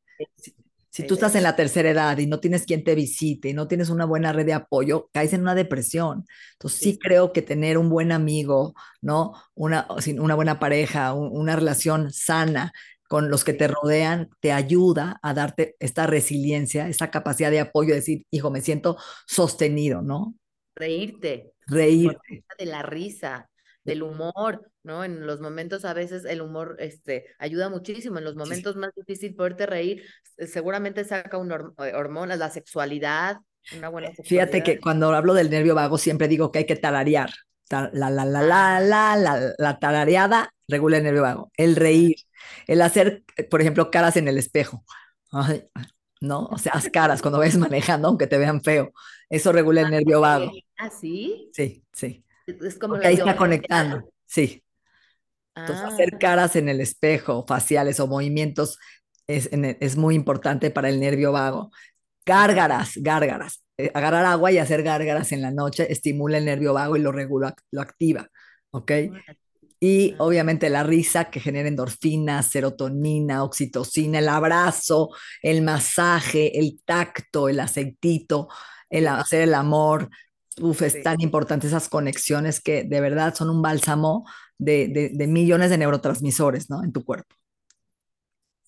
Si, 0.90 1.06
tú 1.06 1.14
estás 1.14 1.34
en 1.36 1.44
la 1.44 1.56
tercera 1.56 1.90
edad 1.90 2.18
y 2.18 2.26
no 2.26 2.40
tienes 2.40 2.66
quien 2.66 2.84
te 2.84 2.94
visite 2.94 3.48
y 3.48 3.54
no 3.54 3.68
tienes 3.68 3.90
una 3.90 4.04
buena 4.04 4.32
red 4.32 4.44
de 4.44 4.52
apoyo, 4.52 5.08
caes 5.12 5.32
en 5.32 5.42
una 5.42 5.54
depresión. 5.54 6.26
Entonces 6.52 6.80
sí, 6.80 6.98
creo 6.98 7.32
que 7.32 7.42
tener 7.42 7.78
un 7.78 7.88
buen 7.88 8.12
amigo, 8.12 8.74
¿no? 9.00 9.32
Una, 9.54 9.86
una 10.18 10.34
buena 10.34 10.58
pareja, 10.58 11.14
una 11.14 11.56
relación 11.56 12.12
sana 12.12 12.72
con 13.10 13.28
los 13.28 13.42
que 13.42 13.52
te 13.52 13.66
rodean, 13.66 14.30
te 14.38 14.52
ayuda 14.52 15.18
a 15.20 15.34
darte 15.34 15.74
esta 15.80 16.06
resiliencia, 16.06 16.88
esta 16.88 17.10
capacidad 17.10 17.50
de 17.50 17.58
apoyo, 17.58 17.92
decir, 17.92 18.24
hijo, 18.30 18.52
me 18.52 18.60
siento 18.60 18.98
sostenido, 19.26 20.00
¿no? 20.00 20.36
Reírte. 20.76 21.52
Reírte. 21.66 22.44
De 22.56 22.66
la 22.66 22.82
risa, 22.82 23.49
del 23.84 24.02
humor, 24.02 24.70
¿no? 24.82 25.04
En 25.04 25.26
los 25.26 25.40
momentos 25.40 25.84
a 25.84 25.94
veces 25.94 26.24
el 26.24 26.42
humor 26.42 26.76
este, 26.78 27.26
ayuda 27.38 27.68
muchísimo, 27.68 28.18
en 28.18 28.24
los 28.24 28.36
momentos 28.36 28.76
más 28.76 28.90
difíciles 28.94 29.36
poderte 29.36 29.66
reír, 29.66 30.04
seguramente 30.46 31.04
saca 31.04 31.38
un 31.38 31.50
eh, 31.52 31.92
hormonas, 31.94 32.38
la 32.38 32.50
sexualidad, 32.50 33.38
una 33.76 33.88
buena 33.88 34.08
sexualidad. 34.08 34.28
Fíjate 34.28 34.62
que 34.62 34.80
cuando 34.80 35.12
hablo 35.14 35.34
del 35.34 35.50
nervio 35.50 35.74
vago 35.74 35.98
siempre 35.98 36.28
digo 36.28 36.50
que 36.52 36.60
hay 36.60 36.66
que 36.66 36.76
talarear, 36.76 37.30
la, 37.70 37.88
la, 37.92 38.10
la, 38.10 38.24
la, 38.24 38.80
la, 38.80 39.16
la, 39.16 39.52
la 39.56 39.78
tarareada 39.78 40.52
regula 40.66 40.96
el 40.98 41.04
nervio 41.04 41.22
vago, 41.22 41.52
el 41.56 41.76
reír, 41.76 42.16
el 42.66 42.82
hacer, 42.82 43.22
por 43.50 43.60
ejemplo, 43.60 43.90
caras 43.90 44.16
en 44.16 44.28
el 44.28 44.38
espejo, 44.38 44.84
¿no? 46.20 46.46
O 46.46 46.58
sea, 46.58 46.72
haz 46.72 46.88
caras 46.90 47.22
cuando 47.22 47.38
vayas 47.38 47.56
manejando, 47.56 48.08
aunque 48.08 48.26
te 48.26 48.38
vean 48.38 48.62
feo, 48.62 48.92
eso 49.28 49.52
regula 49.52 49.82
el 49.82 49.90
nervio 49.90 50.20
vago. 50.20 50.50
¿Ah, 50.76 50.90
sí? 50.90 51.50
Sí, 51.52 51.84
sí. 51.92 52.24
Es 52.62 52.78
como 52.78 52.96
ahí 52.96 53.14
está 53.14 53.36
conectando, 53.36 54.10
sí. 54.26 54.62
Entonces, 55.54 55.84
hacer 55.84 56.10
ah. 56.14 56.18
caras 56.18 56.56
en 56.56 56.68
el 56.68 56.80
espejo, 56.80 57.44
faciales 57.46 58.00
o 58.00 58.06
movimientos 58.06 58.78
es, 59.26 59.48
es 59.52 59.96
muy 59.96 60.14
importante 60.14 60.70
para 60.70 60.88
el 60.88 61.00
nervio 61.00 61.32
vago. 61.32 61.70
Gárgaras, 62.24 62.92
gárgaras. 62.96 63.62
Eh, 63.76 63.90
agarrar 63.94 64.26
agua 64.26 64.52
y 64.52 64.58
hacer 64.58 64.82
gárgaras 64.82 65.32
en 65.32 65.42
la 65.42 65.50
noche 65.50 65.90
estimula 65.90 66.38
el 66.38 66.44
nervio 66.44 66.74
vago 66.74 66.96
y 66.96 67.00
lo 67.00 67.12
regula, 67.12 67.54
lo 67.70 67.80
activa, 67.80 68.28
¿ok? 68.70 68.92
Y 69.80 70.12
ah. 70.12 70.16
obviamente 70.18 70.68
la 70.68 70.82
risa 70.82 71.30
que 71.30 71.40
genera 71.40 71.68
endorfinas, 71.68 72.50
serotonina, 72.50 73.42
oxitocina, 73.42 74.18
el 74.18 74.28
abrazo, 74.28 75.10
el 75.42 75.62
masaje, 75.62 76.58
el 76.58 76.82
tacto, 76.84 77.48
el 77.48 77.60
aceitito, 77.60 78.48
el 78.90 79.08
hacer 79.08 79.42
el 79.42 79.54
amor. 79.54 80.10
Uf, 80.58 80.82
es 80.82 81.00
tan 81.02 81.20
importante 81.20 81.66
esas 81.68 81.88
conexiones 81.88 82.60
que 82.60 82.84
de 82.84 83.00
verdad 83.00 83.34
son 83.34 83.50
un 83.50 83.62
bálsamo 83.62 84.26
de, 84.58 84.88
de, 84.88 85.10
de 85.14 85.26
millones 85.26 85.70
de 85.70 85.78
neurotransmisores, 85.78 86.68
¿no? 86.70 86.82
En 86.84 86.92
tu 86.92 87.04
cuerpo. 87.04 87.34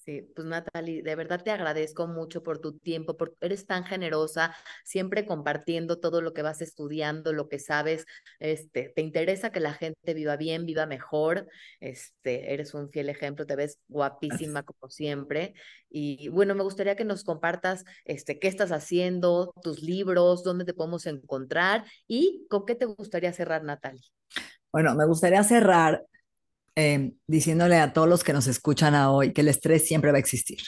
Sí, 0.05 0.23
pues 0.35 0.49
Natalie, 0.49 1.01
de 1.01 1.15
verdad 1.15 1.45
te 1.45 1.53
agradezco 1.53 2.09
mucho 2.09 2.43
por 2.43 2.59
tu 2.59 2.77
tiempo, 2.77 3.17
por 3.17 3.37
eres 3.41 3.67
tan 3.67 3.85
generosa, 3.85 4.53
siempre 4.83 5.25
compartiendo 5.25 6.01
todo 6.01 6.21
lo 6.21 6.33
que 6.35 6.43
vas 6.43 6.61
estudiando, 6.61 7.33
lo 7.33 7.49
que 7.49 7.61
sabes, 7.61 8.05
este, 8.41 8.93
te 8.97 9.01
interesa 9.01 9.53
que 9.53 9.61
la 9.61 9.75
gente 9.75 10.13
viva 10.13 10.37
bien, 10.37 10.67
viva 10.67 10.87
mejor, 10.87 11.47
este, 11.79 12.53
eres 12.53 12.75
un 12.75 12.91
fiel 12.91 13.11
ejemplo, 13.11 13.47
te 13.47 13.55
ves 13.55 13.79
guapísima 13.87 14.65
como 14.65 14.91
siempre. 14.91 15.55
Y 15.89 16.29
bueno, 16.31 16.57
me 16.57 16.65
gustaría 16.65 16.97
que 16.97 17.05
nos 17.05 17.23
compartas 17.23 17.85
este, 18.05 18.41
qué 18.41 18.49
estás 18.49 18.73
haciendo, 18.73 19.53
tus 19.63 19.83
libros, 19.83 20.43
dónde 20.43 20.65
te 20.65 20.75
podemos 20.75 21.07
encontrar 21.07 21.85
y 22.09 22.45
con 22.51 22.67
qué 22.67 22.75
te 22.75 22.87
gustaría 22.87 23.33
cerrar, 23.33 23.63
Natalie. 23.63 24.03
Bueno, 24.73 24.97
me 24.97 25.07
gustaría 25.07 25.45
cerrar 25.45 26.05
Em, 26.75 27.15
diciéndole 27.27 27.77
a 27.79 27.93
todos 27.93 28.09
los 28.09 28.25
que 28.25 28.33
nos 28.33 28.47
escuchan 28.47 28.95
hoy 28.95 29.35
que 29.35 29.43
el 29.43 29.49
estrés 29.49 29.87
siempre 29.87 30.11
va 30.11 30.17
a 30.17 30.21
existir, 30.21 30.61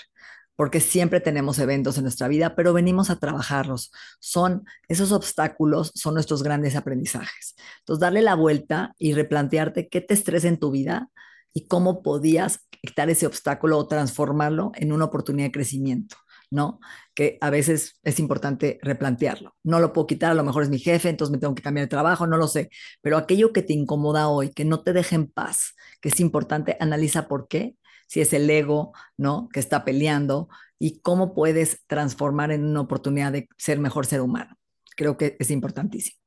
porque 0.54 0.80
siempre 0.80 1.20
tenemos 1.20 1.58
eventos 1.58 1.96
en 1.96 2.02
nuestra 2.04 2.28
vida, 2.28 2.54
pero 2.54 2.74
venimos 2.74 3.08
a 3.08 3.18
trabajarlos. 3.18 3.90
Son 4.20 4.64
esos 4.88 5.12
obstáculos, 5.12 5.92
son 5.94 6.14
nuestros 6.14 6.42
grandes 6.42 6.76
aprendizajes. 6.76 7.54
Entonces, 7.78 8.00
darle 8.00 8.20
la 8.20 8.34
vuelta 8.34 8.94
y 8.98 9.14
replantearte 9.14 9.88
qué 9.88 10.02
te 10.02 10.12
estresa 10.12 10.48
en 10.48 10.58
tu 10.58 10.70
vida 10.70 11.08
y 11.54 11.68
cómo 11.68 12.02
podías 12.02 12.60
quitar 12.70 13.08
ese 13.08 13.26
obstáculo 13.26 13.78
o 13.78 13.88
transformarlo 13.88 14.72
en 14.74 14.92
una 14.92 15.06
oportunidad 15.06 15.48
de 15.48 15.52
crecimiento. 15.52 16.16
¿No? 16.50 16.80
Que 17.14 17.38
a 17.40 17.50
veces 17.50 17.98
es 18.02 18.18
importante 18.18 18.78
replantearlo. 18.82 19.56
No 19.62 19.80
lo 19.80 19.92
puedo 19.92 20.06
quitar, 20.06 20.32
a 20.32 20.34
lo 20.34 20.44
mejor 20.44 20.62
es 20.62 20.70
mi 20.70 20.78
jefe, 20.78 21.08
entonces 21.08 21.32
me 21.32 21.38
tengo 21.38 21.54
que 21.54 21.62
cambiar 21.62 21.86
de 21.86 21.90
trabajo, 21.90 22.26
no 22.26 22.36
lo 22.36 22.48
sé. 22.48 22.70
Pero 23.02 23.16
aquello 23.16 23.52
que 23.52 23.62
te 23.62 23.72
incomoda 23.72 24.28
hoy, 24.28 24.50
que 24.50 24.64
no 24.64 24.82
te 24.82 24.92
deje 24.92 25.16
en 25.16 25.26
paz, 25.26 25.74
que 26.00 26.08
es 26.08 26.20
importante, 26.20 26.76
analiza 26.80 27.28
por 27.28 27.48
qué, 27.48 27.76
si 28.06 28.20
es 28.20 28.32
el 28.32 28.48
ego, 28.50 28.92
¿no? 29.16 29.48
Que 29.52 29.60
está 29.60 29.84
peleando 29.84 30.48
y 30.78 31.00
cómo 31.00 31.34
puedes 31.34 31.84
transformar 31.86 32.52
en 32.52 32.64
una 32.64 32.80
oportunidad 32.80 33.32
de 33.32 33.48
ser 33.56 33.78
mejor 33.78 34.06
ser 34.06 34.20
humano. 34.20 34.56
Creo 34.96 35.16
que 35.16 35.36
es 35.38 35.50
importantísimo. 35.50 36.20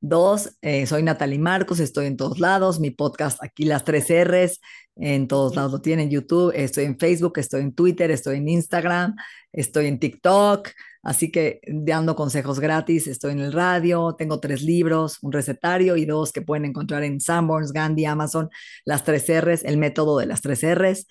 Dos, 0.00 0.56
eh, 0.60 0.86
soy 0.86 1.02
Natalie 1.02 1.38
Marcos, 1.38 1.80
estoy 1.80 2.06
en 2.06 2.16
todos 2.16 2.38
lados, 2.38 2.78
mi 2.80 2.90
podcast 2.90 3.42
aquí 3.42 3.64
las 3.64 3.84
tres 3.84 4.06
R's, 4.08 4.60
en 4.94 5.26
todos 5.26 5.56
lados 5.56 5.72
lo 5.72 5.80
tienen, 5.80 6.10
YouTube, 6.10 6.52
estoy 6.54 6.84
en 6.84 6.98
Facebook, 6.98 7.38
estoy 7.38 7.62
en 7.62 7.74
Twitter, 7.74 8.10
estoy 8.10 8.36
en 8.36 8.48
Instagram, 8.48 9.16
estoy 9.52 9.86
en 9.86 9.98
TikTok, 9.98 10.68
así 11.02 11.32
que 11.32 11.60
dando 11.66 12.14
consejos 12.14 12.60
gratis, 12.60 13.06
estoy 13.06 13.32
en 13.32 13.40
el 13.40 13.52
radio, 13.52 14.14
tengo 14.16 14.38
tres 14.38 14.62
libros, 14.62 15.18
un 15.22 15.32
recetario 15.32 15.96
y 15.96 16.04
dos 16.04 16.30
que 16.30 16.42
pueden 16.42 16.66
encontrar 16.66 17.02
en 17.02 17.18
Sanborns, 17.18 17.72
Gandhi, 17.72 18.04
Amazon, 18.04 18.50
las 18.84 19.02
tres 19.02 19.24
R's, 19.28 19.64
el 19.64 19.78
método 19.78 20.18
de 20.18 20.26
las 20.26 20.42
tres 20.42 20.62
R's, 20.62 21.06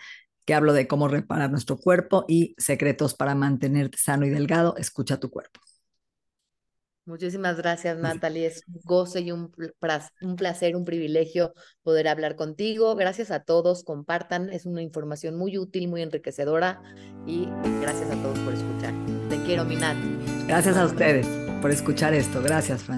que 0.46 0.54
hablo 0.54 0.74
de 0.74 0.88
cómo 0.88 1.08
reparar 1.08 1.50
nuestro 1.50 1.78
cuerpo 1.78 2.24
y 2.28 2.54
secretos 2.60 3.16
para 3.16 3.34
mantenerte 3.34 3.98
sano 3.98 4.28
y 4.28 4.30
delgado, 4.30 4.78
escucha 4.78 5.20
tu 5.20 5.32
cuerpo. 5.32 5.60
Muchísimas 7.06 7.58
gracias, 7.58 7.98
Natalie. 8.00 8.48
Es 8.48 8.64
un 8.68 8.82
goce 8.84 9.22
y 9.22 9.32
un, 9.32 9.52
un, 10.22 10.36
placer, 10.36 10.76
un 10.76 10.86
privilegio 10.86 11.54
poder 11.84 12.08
hablar 12.08 12.36
contigo. 12.36 12.96
Gracias 12.96 13.30
a 13.30 13.42
todos, 13.42 13.84
compartan. 13.84 14.50
Es 14.50 14.66
una 14.66 14.82
información 14.82 15.38
muy 15.38 15.58
útil, 15.58 15.88
muy 15.88 16.02
enriquecedora. 16.02 16.82
Y 17.28 17.48
gracias 17.82 18.10
a 18.10 18.22
todos 18.24 18.40
por 18.40 18.54
escuchar. 18.54 18.94
Te 19.30 19.38
quiero, 19.44 19.66
mi 19.66 19.76
Nat. 19.76 19.98
Gracias 20.48 20.78
a 20.78 20.86
ustedes 20.86 21.28
por 21.62 21.72
escuchar 21.72 22.14
esto. 22.16 22.42
Gracias, 22.42 22.84
Fran. 22.84 22.94